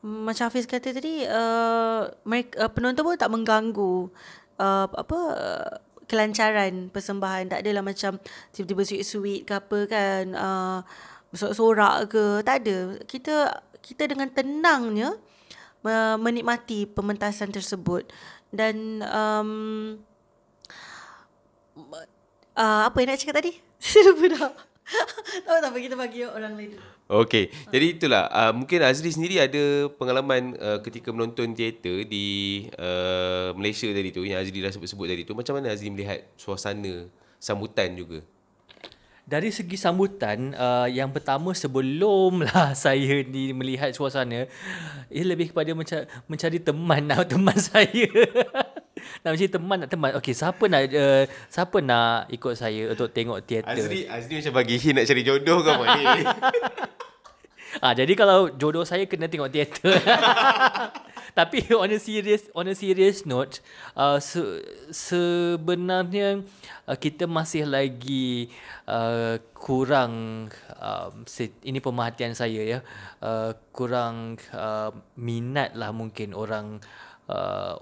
[0.00, 4.08] Macam Hafiz kata tadi, uh, mereka, uh, penonton pun tak mengganggu
[4.56, 5.72] uh, apa uh,
[6.08, 7.52] kelancaran persembahan.
[7.52, 8.16] Tak adalah macam
[8.52, 10.24] tiba-tiba sweet-sweet ke apa kan.
[10.32, 10.78] Uh,
[11.36, 12.24] sorak-sorak ke.
[12.42, 12.78] Tak ada.
[13.04, 15.16] Kita kita dengan tenangnya
[16.20, 18.04] menikmati pementasan tersebut
[18.52, 19.50] dan um,
[22.60, 23.52] uh, apa yang nak cakap tadi?
[24.06, 24.52] Lupa dah.
[25.62, 26.76] tak apa, kita bagi orang lain.
[27.10, 28.30] Okey, jadi itulah.
[28.30, 34.22] Uh, mungkin Azri sendiri ada pengalaman uh, ketika menonton teater di uh, Malaysia tadi tu,
[34.22, 35.34] yang Azri dah sebut-sebut tadi tu.
[35.34, 37.10] Macam mana Azri melihat suasana
[37.42, 38.22] sambutan juga?
[39.30, 44.50] dari segi sambutan uh, yang pertama sebelumlah saya ni melihat suasana
[45.06, 48.10] ia lebih kepada mencari, mencari teman nak teman saya
[49.22, 53.38] nak mencari teman nak teman okey siapa nak uh, siapa nak ikut saya untuk tengok
[53.46, 56.06] teater Azri Azri macam bagi hint nak cari jodoh ke apa ni
[57.84, 59.94] Ah jadi kalau jodoh saya kena tengok teater.
[61.38, 63.62] Tapi on a serious on a serious note,
[63.94, 66.42] uh, se- sebenarnya
[66.90, 68.50] uh, kita masih lagi
[68.90, 72.78] uh, kurang uh, se- ini pemerhatian saya ya.
[73.22, 77.09] Uh, kurang uh, minat lah mungkin orang uh,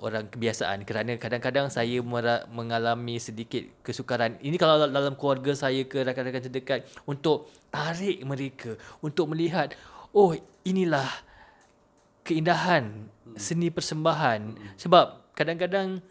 [0.05, 0.85] orang kebiasaan.
[0.85, 4.37] Kerana kadang-kadang saya mera- mengalami sedikit kesukaran.
[4.45, 9.73] Ini kalau dalam keluarga saya ke rakan-rakan terdekat untuk tarik mereka untuk melihat
[10.13, 11.09] oh inilah
[12.23, 13.09] keindahan
[13.41, 14.57] seni persembahan.
[14.77, 16.05] Sebab kadang-kadang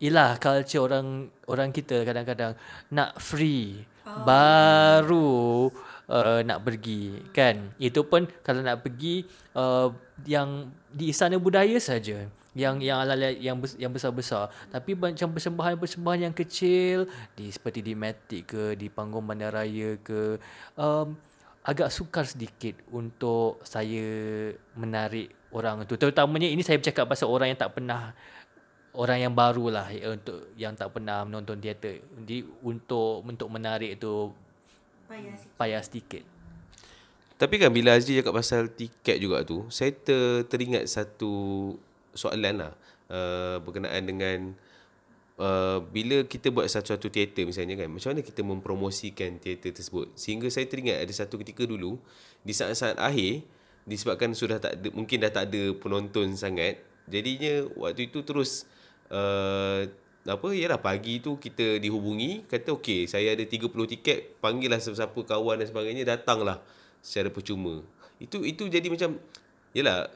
[0.00, 2.56] ialah culture orang orang kita kadang-kadang
[2.88, 4.24] nak free oh.
[4.24, 5.68] baru
[6.08, 7.76] uh, nak pergi kan?
[7.78, 9.22] Itu pun kalau nak pergi
[9.54, 9.92] uh,
[10.26, 14.50] yang di istana budaya saja yang yang ala yang yang besar-besar.
[14.70, 17.06] Tapi macam persembahan-persembahan yang kecil
[17.38, 20.38] di seperti di Matic ke di panggung bandaraya ke
[20.74, 21.14] um,
[21.62, 27.60] agak sukar sedikit untuk saya menarik orang itu terutamanya ini saya bercakap pasal orang yang
[27.60, 28.16] tak pernah
[28.96, 32.02] orang yang baru lah ya, untuk yang tak pernah menonton teater.
[32.02, 34.34] Jadi untuk untuk menarik itu
[35.06, 35.56] payah sedikit.
[35.58, 36.24] payah sedikit.
[37.40, 41.72] Tapi kan bila Azri cakap pasal tiket juga tu saya ter, teringat satu
[42.14, 42.72] soalan lah
[43.10, 44.38] uh, berkenaan dengan
[45.40, 50.12] uh, bila kita buat satu-satu teater misalnya kan macam mana kita mempromosikan teater tersebut?
[50.14, 51.96] Sehingga saya teringat ada satu ketika dulu
[52.44, 53.42] di saat-saat akhir
[53.88, 58.68] disebabkan sudah tak ada, mungkin dah tak ada penonton sangat jadinya waktu itu terus
[59.10, 59.88] uh,
[60.28, 65.64] apa yalah pagi tu kita dihubungi kata okey saya ada 30 tiket panggillah siapa-siapa kawan
[65.64, 66.60] dan sebagainya datanglah
[67.00, 67.80] secara percuma.
[68.20, 69.16] Itu itu jadi macam
[69.72, 70.12] yalah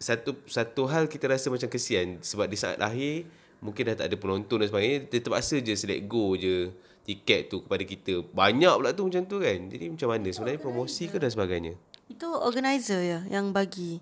[0.00, 2.18] satu satu hal kita rasa macam kesian.
[2.24, 3.28] Sebab di saat akhir
[3.60, 6.72] mungkin dah tak ada penonton dan sebagainya dia terpaksa je select go je
[7.04, 8.24] tiket tu kepada kita.
[8.32, 9.58] Banyak pula tu macam tu kan.
[9.68, 10.28] Jadi macam mana?
[10.32, 11.76] Sebenarnya promosi ke dan sebagainya?
[12.08, 14.00] Itu organizer ya yang bagi.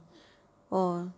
[0.71, 1.11] Oh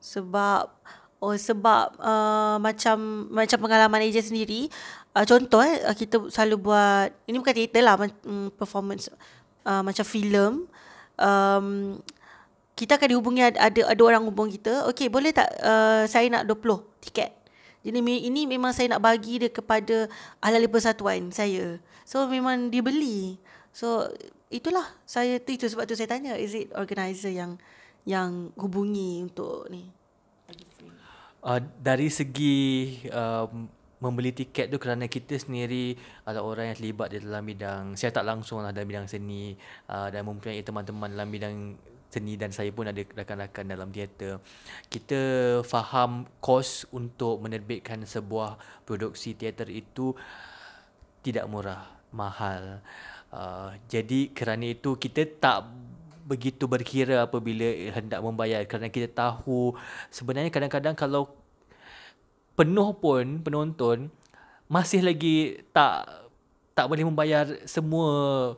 [0.00, 0.72] sebab
[1.20, 4.72] oh sebab uh, macam macam pengalaman AJ sendiri
[5.12, 7.94] uh, contoh eh kita selalu buat ini bukan teater lah
[8.24, 9.12] um, performance
[9.68, 10.64] uh, macam filem.
[11.20, 12.00] Um,
[12.80, 14.88] kita akan dihubungi ada ada orang hubung kita.
[14.88, 17.36] Okey, boleh tak uh, saya nak 20 tiket.
[17.84, 20.08] Jadi ini memang saya nak bagi dia kepada
[20.40, 21.76] ahli persatuan saya.
[22.08, 23.36] So memang dia beli.
[23.76, 24.08] So
[24.48, 27.60] itulah saya tu itu sebab tu saya tanya is it organizer yang
[28.08, 29.92] yang hubungi untuk ni.
[31.40, 33.68] Uh, dari segi um,
[34.00, 38.28] membeli tiket tu kerana kita sendiri adalah orang yang terlibat di dalam bidang saya tak
[38.28, 39.56] langsung lah dalam bidang seni
[39.88, 41.56] uh, dan mempunyai teman-teman dalam bidang
[42.10, 44.42] seni dan saya pun ada rakan-rakan dalam teater.
[44.90, 45.20] Kita
[45.62, 50.12] faham kos untuk menerbitkan sebuah produksi teater itu
[51.22, 52.82] tidak murah, mahal.
[53.30, 55.70] Uh, jadi kerana itu kita tak
[56.26, 59.74] begitu berkira apabila hendak membayar kerana kita tahu
[60.14, 61.30] sebenarnya kadang-kadang kalau
[62.54, 64.10] penuh pun penonton
[64.70, 66.06] masih lagi tak
[66.74, 68.54] tak boleh membayar semua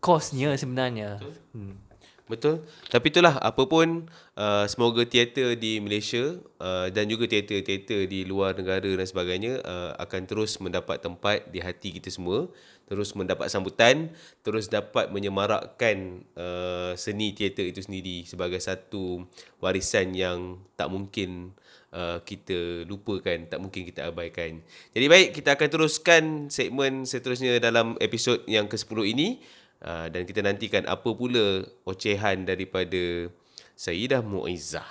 [0.00, 1.18] kosnya sebenarnya.
[1.56, 1.85] Hmm.
[2.26, 2.66] Betul.
[2.90, 8.58] Tapi itulah apa pun uh, semoga teater di Malaysia uh, dan juga teater-teater di luar
[8.58, 12.50] negara dan sebagainya uh, akan terus mendapat tempat di hati kita semua,
[12.90, 14.10] terus mendapat sambutan,
[14.42, 19.22] terus dapat menyemarakkan uh, seni teater itu sendiri sebagai satu
[19.62, 21.54] warisan yang tak mungkin
[21.94, 24.66] uh, kita lupakan, tak mungkin kita abaikan.
[24.90, 29.28] Jadi baik, kita akan teruskan segmen seterusnya dalam episod yang ke-10 ini.
[29.76, 33.28] Uh, dan kita nantikan apa pula ocehan daripada
[33.76, 34.88] Sayyidah Muizzah.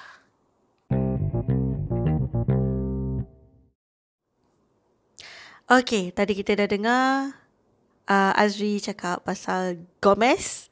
[5.66, 7.34] Okay, tadi kita dah dengar
[8.06, 10.70] uh, Azri cakap pasal Gomez.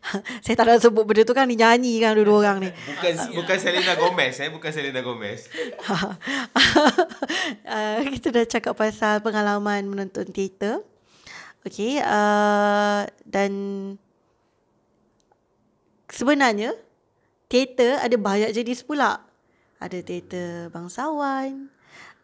[0.44, 2.70] Saya tak nak sebut benda tu kan ni nyanyi kan dua-dua orang ni.
[2.72, 5.52] Bukan bukan Selena Gomez eh, bukan Selena Gomez.
[7.68, 10.80] uh, kita dah cakap pasal pengalaman menonton teater.
[11.60, 13.52] Okay, uh, dan
[16.08, 16.72] sebenarnya
[17.52, 19.20] teater ada banyak jenis pula.
[19.76, 21.68] Ada teater bangsawan.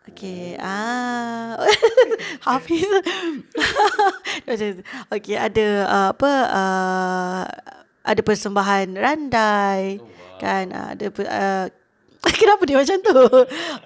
[0.07, 1.59] Okay, ah,
[2.47, 2.87] Hafiz.
[5.14, 6.32] okay, ada uh, apa?
[6.49, 7.45] Uh,
[8.07, 10.39] ada persembahan randai, oh, wow.
[10.39, 10.64] kan?
[10.70, 11.66] Uh, ada uh,
[12.41, 13.18] kenapa dia macam tu?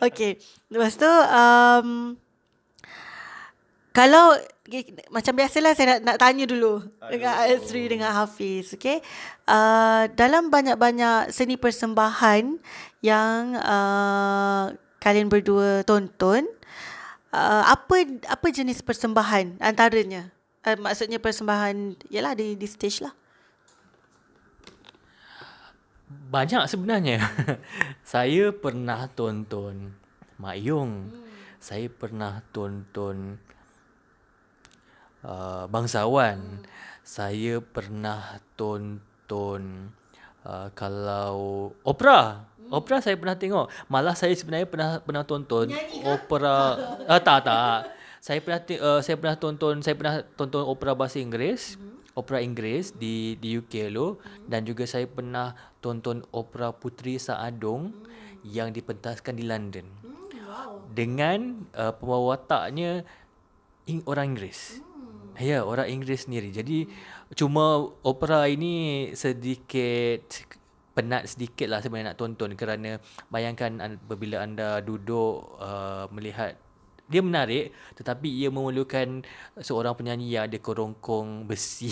[0.05, 0.36] okay,
[0.68, 2.14] lepas tu um,
[3.96, 4.36] kalau
[5.10, 7.10] macam biasalah saya nak, nak tanya dulu Aduh.
[7.10, 9.02] dengan Azri dengan Hafiz okay?
[9.44, 12.56] Uh, dalam banyak-banyak seni persembahan
[13.02, 14.70] yang uh,
[15.02, 16.46] kalian berdua tonton
[17.34, 20.30] uh, apa apa jenis persembahan antaranya?
[20.62, 23.14] Uh, maksudnya persembahan yalah di di stage lah.
[26.30, 27.22] Banyak sebenarnya.
[28.06, 29.94] Saya pernah tonton
[30.40, 31.28] Mak Yung hmm.
[31.60, 33.36] saya pernah tonton
[35.24, 36.64] uh, bangsawan.
[37.00, 39.92] Saya pernah tonton
[40.44, 42.46] uh, kalau opera.
[42.70, 43.66] Opera saya pernah tengok.
[43.90, 45.74] Malah saya sebenarnya pernah pernah tonton
[46.06, 46.54] opera.
[47.10, 47.78] Ah uh, tak tak.
[48.20, 51.80] Saya pernah uh, saya pernah tonton saya pernah tonton opera bahasa Inggeris.
[52.14, 57.90] Opera Inggeris di di UK lo dan juga saya pernah tonton opera Putri Saadong
[58.46, 59.86] yang dipentaskan di London.
[60.90, 63.06] Dengan uh, pembawa wataknya
[64.07, 64.78] orang Inggeris.
[65.41, 66.53] Ya, orang Inggeris sendiri.
[66.53, 66.86] Jadi
[67.34, 70.51] cuma opera ini sedikit
[70.91, 72.99] penat sedikit lah sebenarnya nak tonton kerana
[73.30, 76.59] bayangkan apabila anda duduk uh, melihat
[77.11, 79.26] dia menarik tetapi ia memerlukan
[79.59, 81.91] seorang penyanyi yang ada kerongkong besi.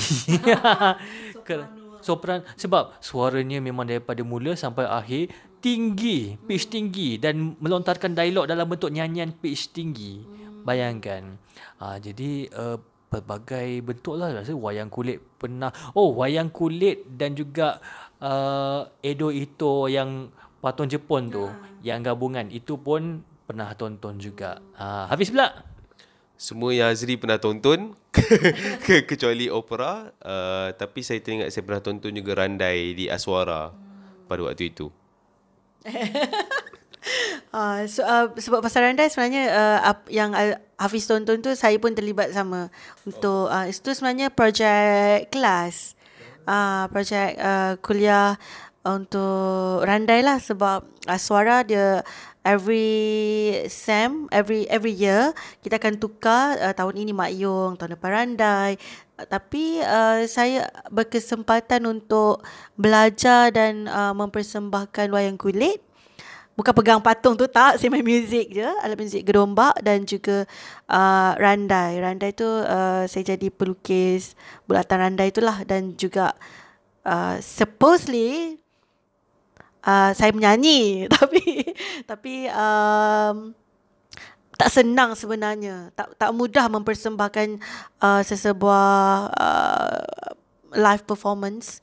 [2.07, 8.71] Sopran sebab suaranya memang daripada mula sampai akhir tinggi, pitch tinggi dan melontarkan dialog dalam
[8.71, 10.23] bentuk nyanyian pitch tinggi.
[10.69, 11.41] Bayangkan.
[11.81, 12.77] Uh, jadi uh,
[13.09, 17.81] pelbagai bentuk lah rasa wayang kulit pernah oh wayang kulit dan juga
[18.21, 20.29] uh, Edo Ito yang
[20.61, 21.81] patung Jepun tu hmm.
[21.81, 25.65] yang gabungan itu pun pernah tonton juga uh, habis pula
[26.39, 27.97] semua yang Azri pernah tonton
[29.11, 33.73] kecuali opera uh, tapi saya teringat saya pernah tonton juga Randai di Aswara
[34.29, 34.93] pada waktu itu
[37.53, 40.35] uh, so, uh, sebab pasal randai sebenarnya uh, yang
[40.79, 42.71] Hafiz tonton tu saya pun terlibat sama
[43.03, 45.99] untuk uh, itu sebenarnya projek kelas.
[46.49, 48.41] Uh, projek uh, kuliah
[48.89, 52.01] untuk randai lah sebab uh, suara dia
[52.47, 52.89] every
[53.69, 58.81] sem every every year kita akan tukar uh, tahun ini Mak Yong tahun depan randai
[59.21, 62.41] uh, tapi uh, saya berkesempatan untuk
[62.81, 65.85] belajar dan uh, mempersembahkan wayang kulit
[66.59, 67.79] bukan pegang patung tu tak.
[67.79, 68.67] Saya main muzik je.
[68.83, 70.43] Alat muzik gerombak dan juga
[70.91, 72.03] uh, randai.
[72.03, 74.35] Randai tu uh, saya jadi pelukis
[74.67, 76.35] bulatan randai itulah dan juga
[77.07, 78.59] uh, supposedly
[79.87, 81.07] uh, saya menyanyi.
[81.15, 81.47] Tapi
[82.11, 83.55] tapi um,
[84.59, 85.95] tak senang sebenarnya.
[85.95, 87.63] Tak tak mudah mempersembahkan
[88.03, 90.03] uh, sesebuah uh,
[90.75, 91.79] live performance.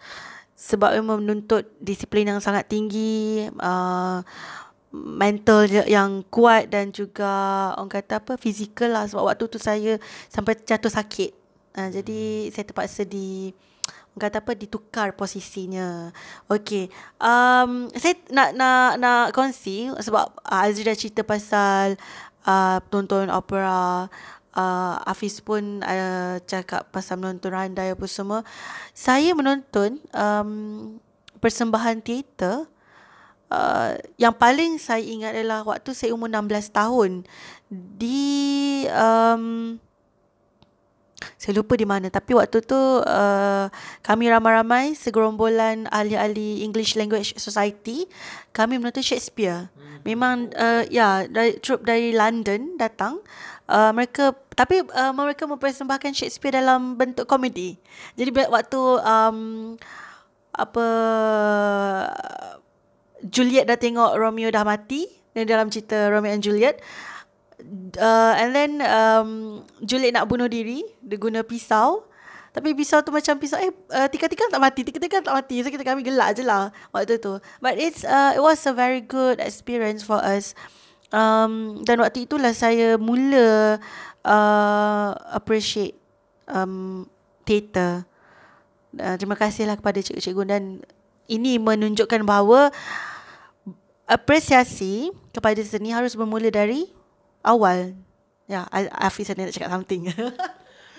[0.55, 4.25] Sebab memang menuntut disiplin yang sangat tinggi uh,
[4.95, 9.99] mental yang kuat dan juga orang kata apa fizikal lah sebab waktu tu saya
[10.31, 11.35] sampai jatuh sakit.
[11.75, 12.21] Uh, jadi
[12.55, 13.51] saya terpaksa di
[14.15, 16.15] orang kata apa ditukar posisinya.
[16.47, 16.87] Okey.
[17.19, 21.99] Um saya nak nak nak kongsi sebab uh, Azri dah cerita pasal
[22.47, 24.07] uh, tonton opera
[24.55, 28.41] uh, Hafiz pun uh, cakap pasal menonton randai apa semua.
[28.95, 30.95] Saya menonton um,
[31.43, 32.71] persembahan teater
[33.45, 37.11] Uh, yang paling saya ingat adalah waktu saya umur 16 tahun.
[37.69, 39.77] Di um,
[41.37, 42.09] saya lupa di mana.
[42.09, 43.65] Tapi waktu tu uh,
[44.01, 48.09] kami ramai-ramai segerombolan ahli-ahli English Language Society.
[48.49, 49.69] Kami menonton Shakespeare.
[50.05, 53.21] Memang uh, ya dari troupe dari London datang.
[53.65, 57.77] Uh, mereka tapi uh, mereka mempersembahkan Shakespeare dalam bentuk komedi.
[58.17, 59.37] Jadi waktu um,
[60.55, 60.87] apa
[63.23, 66.83] Juliet dah tengok Romeo dah mati dan dalam cerita Romeo and Juliet.
[67.95, 69.29] Uh, and then um,
[69.79, 72.03] Juliet nak bunuh diri dia guna pisau.
[72.55, 75.59] Tapi pisau tu macam pisau eh uh, tika-tika tak mati tika-tika tak mati.
[75.59, 77.39] So kita kami gelak je lah waktu tu.
[77.59, 80.55] But it's uh, it was a very good experience for us.
[81.11, 83.79] Um, dan waktu itulah saya mula
[84.23, 85.99] uh, appreciate
[86.47, 87.07] um,
[87.43, 88.07] theatre.
[88.95, 90.63] Uh, terima kasihlah kepada cikgu-cikgu dan
[91.25, 92.69] ini menunjukkan bahawa
[94.05, 96.89] apresiasi kepada seni harus bermula dari
[97.41, 97.97] awal.
[98.45, 100.09] Ya, Hafiz ada nak cakap something.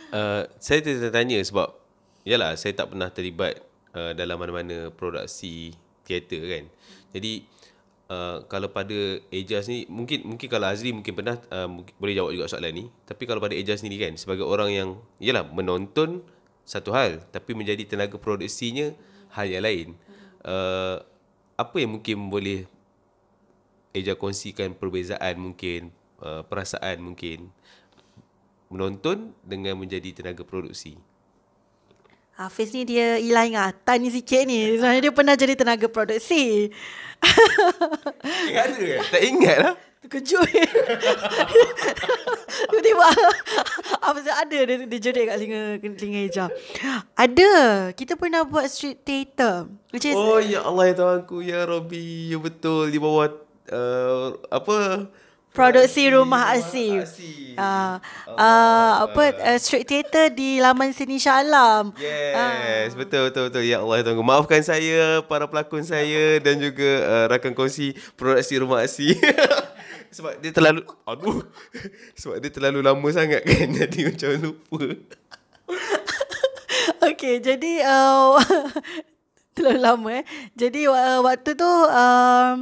[0.06, 1.74] Uh, saya tertanya sebab
[2.22, 3.58] yalah saya tak pernah terlibat
[3.90, 5.74] uh, dalam mana-mana produksi
[6.06, 6.64] teater kan.
[7.10, 7.42] Jadi
[8.06, 12.30] uh, kalau pada Ejaz ni mungkin mungkin kalau Azri mungkin pernah uh, mungkin, boleh jawab
[12.38, 12.84] juga soalan ni.
[13.02, 16.22] Tapi kalau pada Ejaz sendiri kan sebagai orang yang yalah menonton
[16.62, 18.94] satu hal tapi menjadi tenaga produksinya
[19.34, 19.88] hal yang lain.
[20.46, 21.02] Uh,
[21.58, 22.70] apa yang mungkin boleh
[23.90, 25.90] Eja kongsikan perbezaan mungkin
[26.20, 27.48] uh, perasaan mungkin
[28.68, 31.00] menonton dengan menjadi tenaga produksi.
[32.36, 34.76] Hafiz ni dia hilang ingatan ni sikit ni.
[34.76, 36.68] Sebenarnya dia pernah jadi tenaga produksi.
[38.52, 38.96] Ingat ada ke?
[39.08, 39.74] Tak ingat lah.
[40.06, 40.46] Terkejut.
[42.70, 43.06] Tiba-tiba
[44.06, 45.60] apa ada dia, dia jerit kat telinga
[45.98, 46.48] telinga hijau.
[47.18, 47.54] Ada.
[47.90, 49.66] Kita pernah buat street theater.
[49.90, 52.30] Which is Oh ya Allah ya Tuhanku ya Rabbi.
[52.30, 53.34] Ya betul di bawah
[53.74, 55.10] uh, apa?
[55.56, 57.02] Produksi Rumah Asih.
[57.02, 57.56] Asih.
[57.56, 57.96] Uh,
[58.36, 61.96] uh, apa uh, street theater di Laman Seni Shah Alam.
[61.96, 63.64] Yes, betul betul betul.
[63.64, 64.22] Ya Allah ya Tuhanku.
[64.22, 69.16] Maafkan saya para pelakon saya dan juga uh, rakan kongsi produksi Rumah Asih.
[70.10, 71.46] Sebab dia terlalu aduh.
[72.20, 73.68] Sebab dia terlalu lama sangat kan.
[73.84, 74.80] Jadi macam lupa.
[77.06, 78.38] Okay, jadi uh,
[79.54, 80.24] terlalu lama eh.
[80.54, 82.56] Jadi uh, waktu tu um,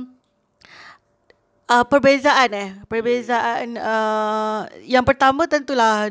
[1.69, 2.71] uh, perbezaan eh.
[2.89, 6.09] Perbezaan uh, yang pertama tentulah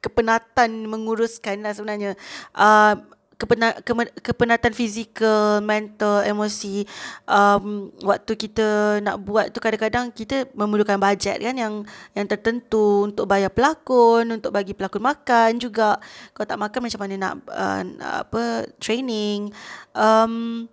[0.00, 2.16] kepenatan menguruskan lah sebenarnya.
[2.52, 3.74] Uh, kepena,
[4.22, 6.86] kepenatan fizikal, mental, emosi
[7.26, 11.82] um, waktu kita nak buat tu kadang-kadang kita memerlukan bajet kan yang
[12.14, 15.98] yang tertentu untuk bayar pelakon, untuk bagi pelakon makan juga.
[16.30, 17.82] Kalau tak makan macam mana nak, uh,
[18.22, 18.42] apa
[18.78, 19.50] training.
[19.94, 20.66] Um,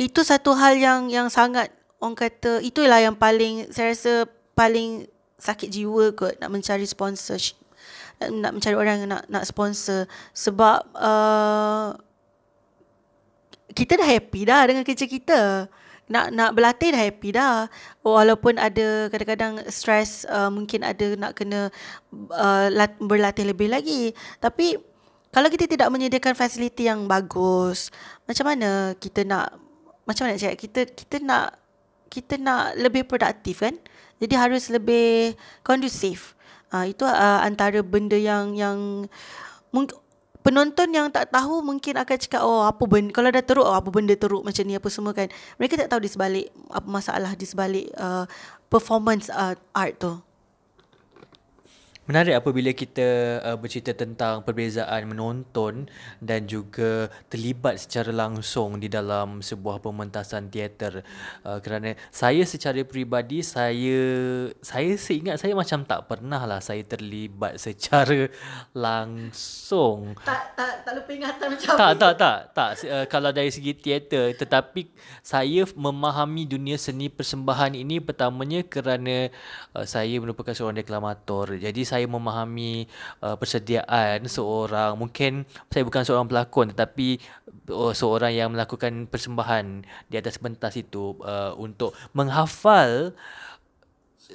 [0.00, 1.68] itu satu hal yang yang sangat
[2.00, 4.24] orang kata itulah yang paling saya rasa
[4.56, 5.04] paling
[5.36, 7.59] sakit jiwa kot nak mencari sponsorship
[8.20, 10.04] nak, nak mencari orang yang nak nak sponsor.
[10.36, 11.96] Sebab uh,
[13.72, 15.40] kita dah happy dah dengan kerja kita.
[16.10, 17.56] Nak nak berlatih dah happy dah.
[18.04, 21.72] Walaupun ada kadang-kadang stress uh, mungkin ada nak kena
[22.12, 24.12] uh, lat, berlatih lebih lagi.
[24.42, 24.76] Tapi
[25.30, 27.94] kalau kita tidak menyediakan fasiliti yang bagus
[28.26, 29.54] macam mana kita nak
[30.02, 31.54] macam mana cakap kita kita nak
[32.10, 33.78] kita nak lebih produktif kan?
[34.18, 36.34] Jadi harus lebih kondusif
[36.72, 39.06] uh, itu uh, antara benda yang yang
[39.70, 39.96] mungkin
[40.40, 43.92] penonton yang tak tahu mungkin akan cakap oh apa benda kalau dah teruk oh, apa
[43.92, 45.28] benda teruk macam ni apa semua kan.
[45.60, 48.24] Mereka tak tahu di sebalik apa masalah di sebalik uh,
[48.72, 50.14] performance uh, art tu
[52.10, 55.86] Menarik apabila kita uh, bercerita tentang perbezaan menonton
[56.18, 61.06] dan juga terlibat secara langsung di dalam sebuah pementasan teater.
[61.46, 64.02] Uh, kerana saya secara peribadi saya
[64.58, 68.26] saya seingat saya macam tak pernah lah saya terlibat secara
[68.74, 70.18] langsung.
[70.26, 72.70] Tak tak tak lupa ingatan macam tak tak tak tak.
[72.90, 74.90] Uh, kalau dari segi teater tetapi
[75.22, 79.30] saya memahami dunia seni persembahan ini pertamanya kerana
[79.78, 81.54] uh, saya merupakan seorang deklamator.
[81.54, 82.86] Jadi saya memahami
[83.24, 84.96] uh, persediaan seorang.
[84.96, 87.20] Mungkin saya bukan seorang pelakon tetapi
[87.72, 93.12] uh, seorang yang melakukan persembahan di atas pentas itu uh, untuk menghafal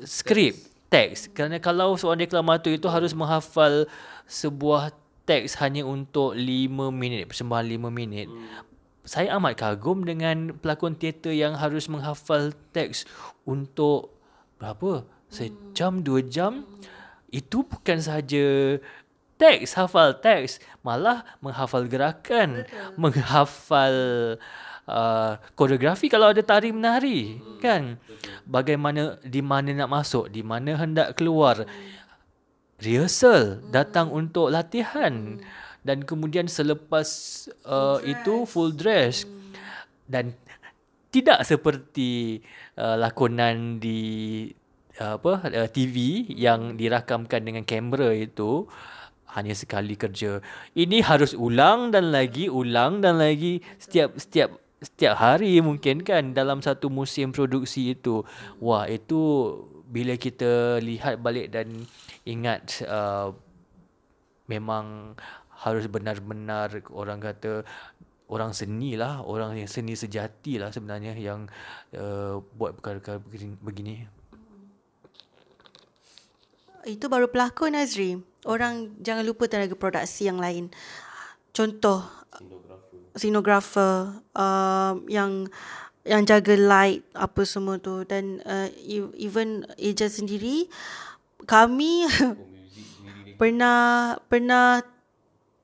[0.04, 0.58] skrip
[0.92, 1.32] teks.
[1.32, 3.90] Kerana kalau seorang deklamator itu harus menghafal
[4.26, 4.94] sebuah
[5.26, 8.30] teks hanya untuk 5 minit persembahan 5 minit.
[9.06, 13.06] Saya amat kagum dengan pelakon teater yang harus menghafal teks
[13.46, 14.18] untuk
[14.58, 15.06] berapa?
[15.30, 16.66] Sejam dua jam
[17.30, 18.78] itu bukan sahaja
[19.36, 22.64] teks hafal teks malah menghafal gerakan
[22.96, 23.96] menghafal
[24.88, 28.00] uh, koreografi kalau ada tari menari kan?
[28.46, 31.66] bagaimana di mana nak masuk di mana hendak keluar.
[32.76, 35.40] Rehearsal, datang untuk latihan.
[35.86, 37.08] Dan kemudian selepas
[37.64, 39.24] uh, itu full dress.
[40.06, 40.36] Dan
[41.10, 42.44] tidak seperti
[42.76, 44.50] uh, lakonan di
[45.00, 48.68] apa TV yang dirakamkan dengan kamera itu
[49.36, 50.40] hanya sekali kerja.
[50.72, 56.64] Ini harus ulang dan lagi ulang dan lagi setiap setiap setiap hari mungkin kan dalam
[56.64, 58.24] satu musim produksi itu.
[58.64, 59.20] Wah, itu
[59.86, 61.84] bila kita lihat balik dan
[62.24, 63.36] ingat uh,
[64.48, 65.18] memang
[65.66, 67.68] harus benar-benar orang kata
[68.30, 71.46] orang seni lah, orang yang seni sejati lah sebenarnya yang
[71.94, 73.22] uh, buat perkara-perkara
[73.62, 74.08] begini.
[76.86, 78.22] Itu baru pelakon Azri.
[78.46, 80.70] Orang jangan lupa tenaga produksi yang lain.
[81.50, 82.06] Contoh
[83.16, 85.48] scenografer uh, yang
[86.06, 90.70] yang jaga light apa semua tu dan uh, e- even Eja sendiri
[91.50, 92.06] kami
[93.42, 94.86] pernah pernah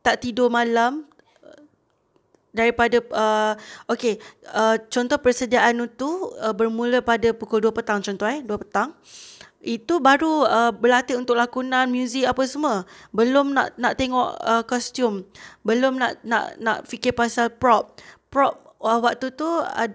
[0.01, 1.05] tak tidur malam
[1.45, 1.61] uh,
[2.49, 3.53] daripada uh,
[3.93, 4.17] okey
[4.49, 6.09] uh, contoh persediaan itu
[6.41, 8.97] uh, bermula pada pukul 2 petang contoh eh 2 petang
[9.61, 12.83] itu baru uh, berlatih untuk lakonan muzik apa semua.
[13.13, 15.21] Belum nak nak tengok uh, kostum
[15.61, 18.01] belum nak nak nak fikir pasal prop.
[18.33, 19.89] Prop uh, waktu tu uh,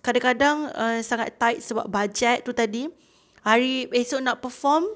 [0.00, 2.86] kadang-kadang uh, sangat tight sebab bajet tu tadi.
[3.42, 4.86] Hari esok nak perform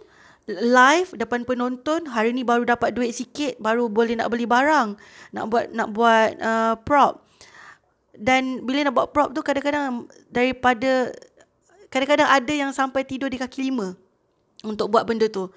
[0.47, 4.95] live depan penonton hari ni baru dapat duit sikit baru boleh nak beli barang.
[5.35, 7.27] Nak buat nak buat uh, prop.
[8.17, 11.11] Dan bila nak buat prop tu kadang-kadang daripada
[11.97, 13.97] kadang-kadang ada yang sampai tidur di kaki lima
[14.61, 15.49] untuk buat benda tu.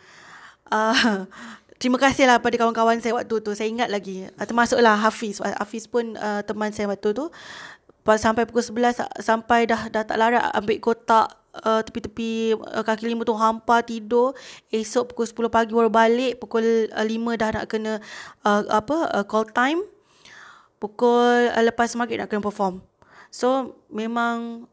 [0.72, 1.28] Uh,
[1.84, 3.52] terima kasihlah pada kawan-kawan saya waktu tu.
[3.52, 4.24] Saya ingat lagi.
[4.40, 5.44] Uh, termasuklah Hafiz.
[5.44, 7.28] Hafiz pun uh, teman saya waktu tu.
[8.10, 11.30] Sampai pukul 11 sampai dah dah tak larat ambil kotak
[11.62, 14.32] uh, tepi-tepi uh, kaki lima tu hampa tidur.
[14.72, 16.40] Esok pukul 10 pagi baru balik.
[16.40, 18.00] Pukul uh, 5 dah nak kena
[18.48, 19.84] uh, apa uh, call time.
[20.80, 22.80] Pukul uh, lepas maghrib nak kena perform.
[23.30, 24.66] So memang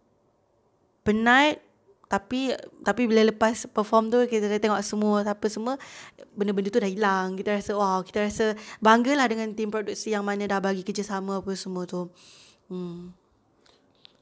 [1.07, 1.63] penat
[2.07, 2.55] tapi
[2.87, 5.75] tapi bila lepas perform tu kita dah tengok semua apa semua
[6.39, 10.47] benda-benda tu dah hilang kita rasa wow kita rasa banggalah dengan tim produksi yang mana
[10.47, 12.07] dah bagi kerjasama apa semua tu
[12.71, 13.27] hmm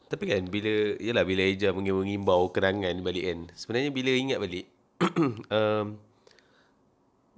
[0.05, 3.39] Tapi kan bila yalah bila Eja mengimbau kenangan balik kan.
[3.57, 4.69] Sebenarnya bila ingat balik
[5.59, 5.99] um,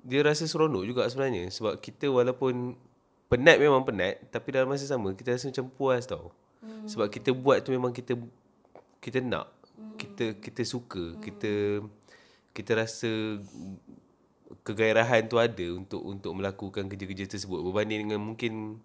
[0.05, 2.77] dia rasa seronok juga sebenarnya sebab kita walaupun
[3.33, 6.37] penat memang penat tapi dalam masa sama kita rasa macam puas tau.
[6.61, 6.85] Hmm.
[6.85, 8.13] Sebab kita buat tu memang kita
[9.07, 9.47] kita nak.
[9.95, 11.79] Kita kita suka, kita
[12.51, 13.39] kita rasa
[14.67, 17.63] kegairahan tu ada untuk untuk melakukan kerja-kerja tersebut.
[17.63, 18.83] Berbanding dengan mungkin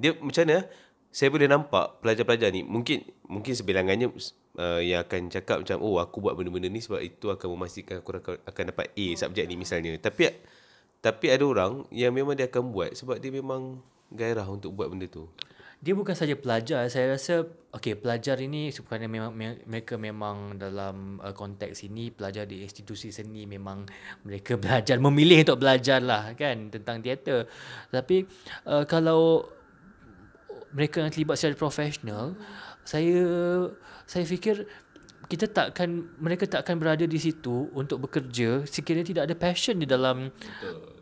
[0.00, 0.64] dia macam mana
[1.12, 4.08] saya boleh nampak pelajar-pelajar ni mungkin mungkin sebilangannya
[4.56, 8.16] uh, yang akan cakap macam oh aku buat benda-benda ni sebab itu akan memastikan aku
[8.24, 9.92] akan dapat A subjek ni misalnya.
[10.00, 10.32] Tapi
[11.04, 15.04] tapi ada orang yang memang dia akan buat sebab dia memang gairah untuk buat benda
[15.06, 15.28] tu
[15.80, 17.40] Dia bukan saja pelajar, saya rasa
[17.72, 23.08] okey pelajar ini sebenarnya memang me- mereka memang dalam uh, konteks ini pelajar di institusi
[23.08, 23.88] seni memang
[24.28, 27.48] mereka belajar memilih untuk belajar lah kan tentang teater.
[27.88, 28.28] Tapi
[28.68, 29.48] uh, kalau
[30.76, 32.36] mereka yang terlibat secara profesional,
[32.84, 33.24] saya
[34.04, 34.68] saya fikir
[35.32, 40.28] kita takkan mereka takkan berada di situ untuk bekerja sekiranya tidak ada passion di dalam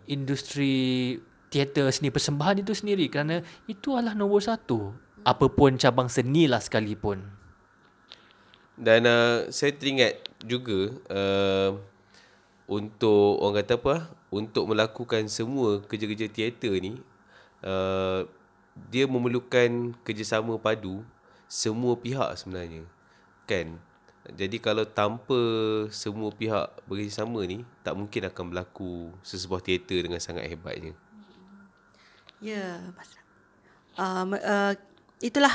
[0.06, 1.16] industri
[1.48, 4.92] teater seni persembahan itu sendiri kerana itu adalah nombor satu
[5.24, 7.38] apapun cabang seni lah sekalipun
[8.78, 11.74] Dan uh, saya teringat juga uh,
[12.70, 13.96] untuk orang kata apa?
[14.30, 17.02] Untuk melakukan semua kerja-kerja teater ni
[17.66, 18.22] uh,
[18.86, 21.02] dia memerlukan kerjasama padu
[21.50, 22.86] semua pihak sebenarnya.
[23.50, 23.82] Kan?
[24.28, 25.40] Jadi kalau tanpa
[25.90, 30.94] semua pihak bekerjasama ni tak mungkin akan berlaku sesebuah teater dengan sangat hebatnya.
[32.38, 32.76] Ya, yeah,
[33.98, 34.72] um, uh,
[35.18, 35.50] itulah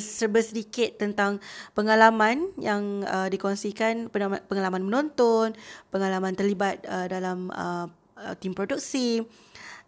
[0.00, 1.36] serba sedikit tentang
[1.76, 4.08] pengalaman yang uh, dikongsikan
[4.48, 5.52] pengalaman menonton,
[5.92, 9.20] pengalaman terlibat uh, dalam uh, uh, tim produksi.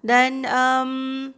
[0.05, 1.33] Dan um,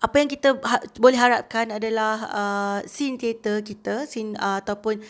[0.00, 5.00] apa yang kita ha- boleh harapkan adalah uh, scene teater kita, scene uh, ataupun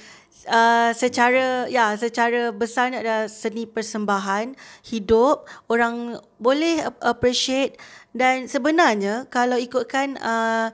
[0.49, 7.77] uh, secara ya secara besarnya adalah seni persembahan hidup orang boleh appreciate
[8.15, 10.71] dan sebenarnya kalau ikutkan uh,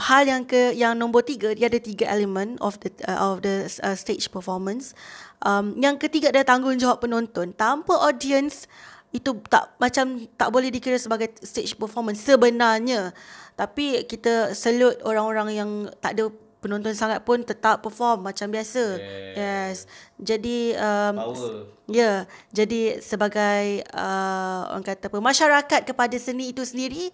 [0.00, 3.68] hal yang ke yang nombor tiga dia ada tiga elemen of the uh, of the
[3.84, 4.96] uh, stage performance.
[5.42, 7.52] Um, yang ketiga adalah tanggungjawab penonton.
[7.52, 8.70] Tanpa audience
[9.12, 13.12] itu tak macam tak boleh dikira sebagai stage performance sebenarnya.
[13.52, 16.32] Tapi kita salute orang-orang yang tak ada
[16.62, 18.84] penonton sangat pun tetap perform macam biasa.
[19.02, 19.34] Yes.
[19.34, 19.76] Yes.
[20.22, 21.52] Jadi um, Power.
[21.90, 22.18] Ya, yeah,
[22.54, 27.10] jadi sebagai uh, orang kata apa masyarakat kepada seni itu sendiri,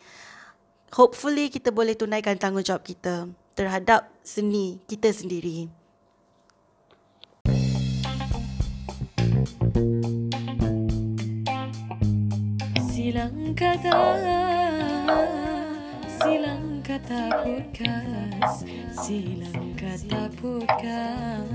[0.92, 5.72] hopefully kita boleh tunaikan tanggungjawab kita terhadap seni kita sendiri.
[12.92, 13.90] Silang kata
[16.20, 18.66] Silang kata podcast
[19.06, 21.46] Silang kata podcast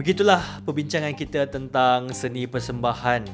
[0.00, 3.24] Begitulah perbincangan kita tentang seni persembahan.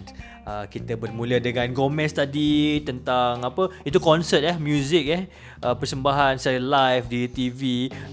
[0.41, 3.69] Uh, kita bermula dengan Gomez tadi tentang apa?
[3.85, 5.23] Itu konsert eh, music eh,
[5.61, 7.61] uh, persembahan secara live di TV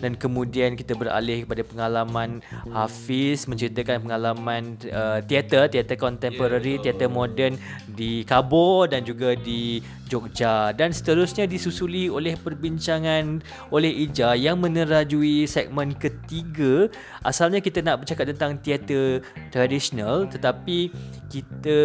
[0.03, 7.55] dan kemudian kita beralih kepada pengalaman Hafiz menceritakan pengalaman uh, teater, teater contemporary, teater moden
[7.87, 15.45] di Kabul dan juga di Jogja dan seterusnya disusuli oleh perbincangan oleh Ija yang menerajui
[15.45, 16.87] segmen ketiga.
[17.21, 20.89] Asalnya kita nak bercakap tentang teater tradisional tetapi
[21.27, 21.79] kita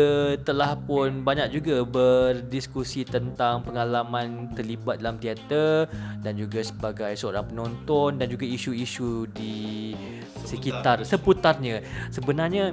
[0.47, 5.91] telah pun banyak juga berdiskusi tentang pengalaman terlibat dalam teater
[6.23, 9.93] dan juga sebagai seorang penonton dan juga isu-isu di
[10.47, 11.83] sekitar seputarnya.
[12.14, 12.70] Sebenarnya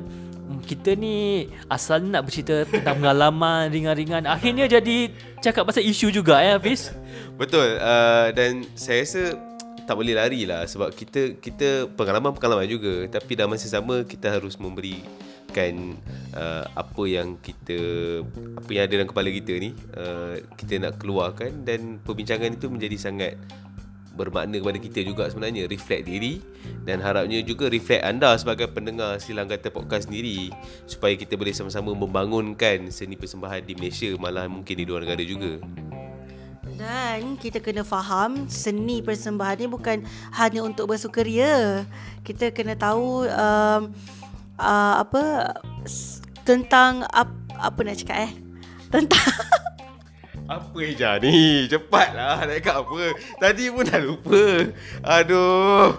[0.66, 4.26] kita ni asal nak bercerita tentang pengalaman ringan-ringan.
[4.26, 6.90] Akhirnya jadi cakap pasal isu juga ya Hafiz.
[7.42, 7.78] Betul.
[7.78, 9.24] Uh, dan saya rasa
[9.86, 13.06] tak boleh lari lah sebab kita kita pengalaman-pengalaman juga.
[13.10, 15.98] Tapi dalam masa sama kita harus memberikan
[16.34, 17.78] uh, apa yang kita
[18.58, 21.66] apa yang ada dalam kepala kita ni uh, kita nak keluarkan.
[21.66, 23.34] Dan perbincangan itu menjadi sangat
[24.20, 26.44] bermakna kepada kita juga sebenarnya reflect diri
[26.84, 30.52] dan harapnya juga reflect anda sebagai pendengar Silang Kata Podcast sendiri
[30.84, 35.64] supaya kita boleh sama-sama membangunkan seni persembahan di Malaysia malah mungkin di luar negara juga.
[36.80, 40.00] Dan kita kena faham seni persembahan ni bukan
[40.36, 41.84] hanya untuk bersukaria.
[42.24, 43.82] Kita kena tahu um,
[44.60, 45.56] uh, apa
[46.48, 47.28] tentang ap,
[47.60, 48.32] apa nak cakap eh?
[48.88, 49.28] Tentang
[50.50, 51.70] Apa Eja ni?
[51.70, 53.14] Cepatlah nak cakap apa.
[53.38, 54.44] Tadi pun dah lupa.
[55.06, 55.94] Aduh.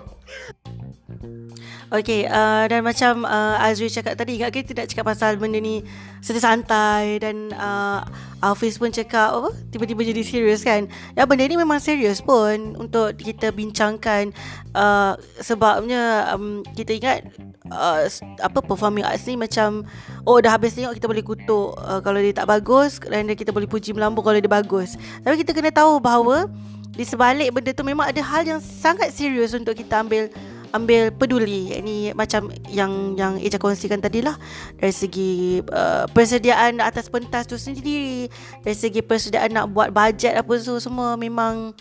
[1.90, 5.82] Okay, uh, dan macam uh, Azri cakap tadi, ingat kita tidak cakap pasal benda ni
[6.22, 8.06] secara santai dan uh,
[8.38, 10.86] Hafiz pun cakap apa, tiba-tiba jadi serius kan.
[11.18, 14.30] Ya benda ni memang serius pun untuk kita bincangkan
[14.70, 17.26] uh, sebabnya um, kita ingat
[17.74, 18.06] uh,
[18.38, 19.82] apa performing arts ni macam
[20.30, 23.66] oh dah habis tengok kita boleh kutuk uh, kalau dia tak bagus dan kita boleh
[23.66, 24.94] puji melambung kalau dia bagus.
[25.26, 26.46] Tapi kita kena tahu bahawa
[26.94, 30.30] di sebalik benda tu memang ada hal yang sangat serius untuk kita ambil
[30.70, 34.38] ambil peduli ini macam yang yang Eja kongsikan tadi lah
[34.78, 38.30] dari segi uh, persediaan atas pentas tu sendiri
[38.62, 41.74] dari segi persediaan nak buat bajet apa tu semua memang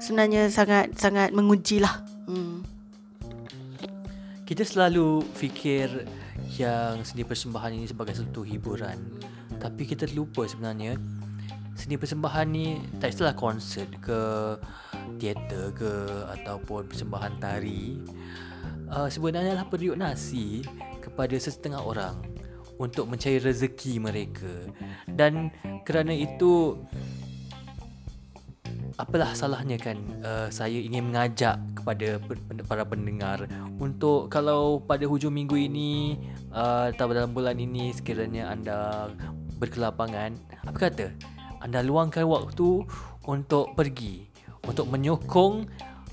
[0.00, 2.74] sebenarnya sangat sangat menguji lah hmm.
[4.44, 6.04] Kita selalu fikir
[6.60, 9.00] yang seni persembahan ini sebagai satu hiburan.
[9.56, 11.00] Tapi kita lupa sebenarnya
[11.74, 14.54] seni persembahan ni tak istilah konsert ke
[15.18, 15.92] teater ke
[16.40, 17.98] ataupun persembahan tari.
[18.88, 20.62] Uh, sebenarnya adalah periuk nasi
[21.02, 22.14] kepada sesetengah orang
[22.78, 24.54] untuk mencari rezeki mereka.
[25.10, 25.50] Dan
[25.82, 26.78] kerana itu
[28.94, 32.22] apalah salahnya kan uh, saya ingin mengajak kepada
[32.70, 33.50] para pendengar
[33.82, 36.14] untuk kalau pada hujung minggu ini
[36.54, 39.10] uh, atau dalam bulan ini sekiranya anda
[39.58, 41.06] berkelapangan apa kata
[41.64, 42.84] anda luangkan waktu
[43.24, 44.28] untuk pergi
[44.68, 45.64] untuk menyokong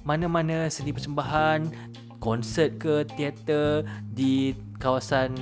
[0.07, 1.67] mana-mana seni persembahan
[2.23, 5.35] konsert ke teater di kawasan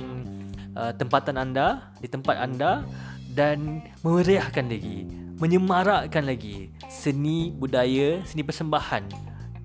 [0.74, 2.82] uh, tempatan anda di tempat anda
[3.30, 5.06] dan memeriahkan lagi
[5.38, 9.06] menyemarakkan lagi seni budaya seni persembahan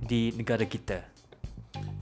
[0.05, 1.14] di negara kita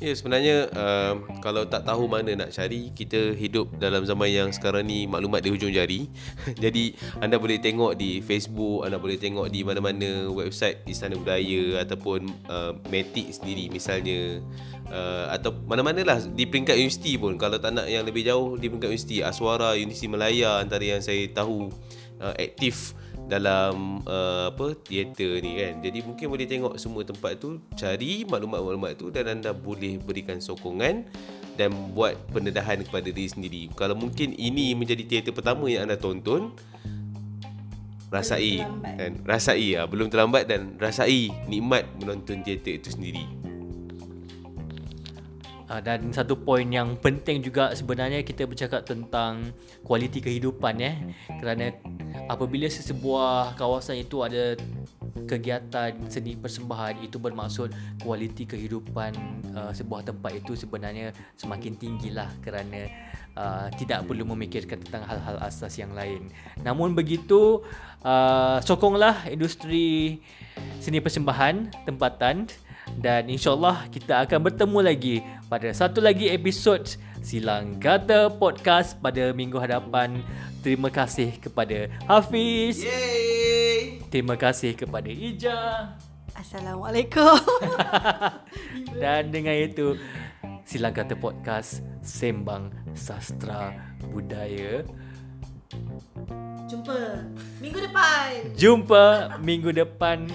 [0.04, 4.84] Ya sebenarnya uh, kalau tak tahu mana nak cari kita hidup dalam zaman yang sekarang
[4.84, 6.12] ni maklumat di hujung jari.
[6.64, 12.28] Jadi anda boleh tengok di Facebook, anda boleh tengok di mana-mana website Istana Budaya ataupun
[12.52, 14.44] uh, Matic sendiri misalnya.
[14.92, 17.40] Uh, atau mana-mana lah di peringkat universiti pun.
[17.40, 21.24] Kalau tak nak yang lebih jauh di peringkat universiti Aswara, Universiti Melaya antara yang saya
[21.32, 21.72] tahu
[22.20, 22.92] uh, aktif
[23.28, 25.80] dalam uh, apa teater ni kan.
[25.80, 31.08] Jadi mungkin boleh tengok semua tempat tu, cari maklumat-maklumat tu dan anda boleh berikan sokongan
[31.56, 33.64] dan buat pendedahan kepada diri sendiri.
[33.78, 36.54] Kalau mungkin ini menjadi teater pertama yang anda tonton,
[38.14, 43.26] rasai kan rasai ah belum terlambat dan rasai nikmat menonton teater itu sendiri.
[45.74, 49.50] Uh, dan satu poin yang penting juga sebenarnya kita bercakap tentang
[49.82, 50.96] kualiti kehidupan eh
[51.42, 51.74] kerana
[52.30, 54.54] apabila sesebuah kawasan itu ada
[55.26, 57.74] kegiatan seni persembahan itu bermaksud
[58.06, 59.18] kualiti kehidupan
[59.58, 61.10] uh, sebuah tempat itu sebenarnya
[61.42, 62.86] semakin tinggilah kerana
[63.34, 66.30] uh, tidak perlu memikirkan tentang hal-hal asas yang lain.
[66.62, 67.66] Namun begitu
[68.06, 70.22] uh, sokonglah industri
[70.78, 72.46] seni persembahan tempatan
[73.00, 75.16] dan insyaallah kita akan bertemu lagi
[75.50, 76.84] pada satu lagi episod
[77.24, 80.20] Silang Kata Podcast pada minggu hadapan.
[80.60, 82.84] Terima kasih kepada Hafiz.
[82.84, 84.04] Yeay.
[84.12, 85.96] Terima kasih kepada Ija.
[86.36, 87.40] Assalamualaikum.
[89.02, 89.96] Dan dengan itu
[90.68, 93.72] Silang Kata Podcast Sembang Sastra
[94.12, 94.84] Budaya.
[96.68, 96.98] Jumpa
[97.64, 98.30] minggu depan.
[98.60, 99.04] Jumpa
[99.40, 100.28] minggu depan.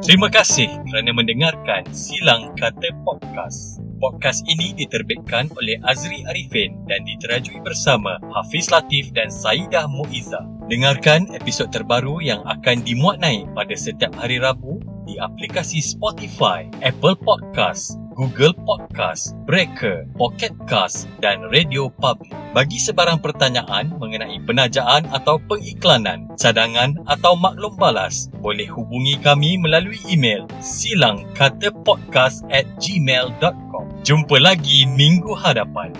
[0.01, 3.79] Terima kasih kerana mendengarkan Silang Kata Podcast.
[4.03, 10.60] Podcast ini diterbitkan oleh Azri Arifin dan diterajui bersama Hafiz Latif dan Saidah Muiza.
[10.71, 17.19] Dengarkan episod terbaru yang akan dimuat naik pada setiap hari Rabu di aplikasi Spotify, Apple
[17.19, 22.31] Podcast, Google Podcast, Breaker, Pocket Cast dan Radio Public.
[22.55, 29.99] Bagi sebarang pertanyaan mengenai penajaan atau pengiklanan, cadangan atau maklum balas, boleh hubungi kami melalui
[30.07, 33.91] email silangkatapodcast at gmail.com.
[34.07, 35.91] Jumpa lagi minggu hadapan.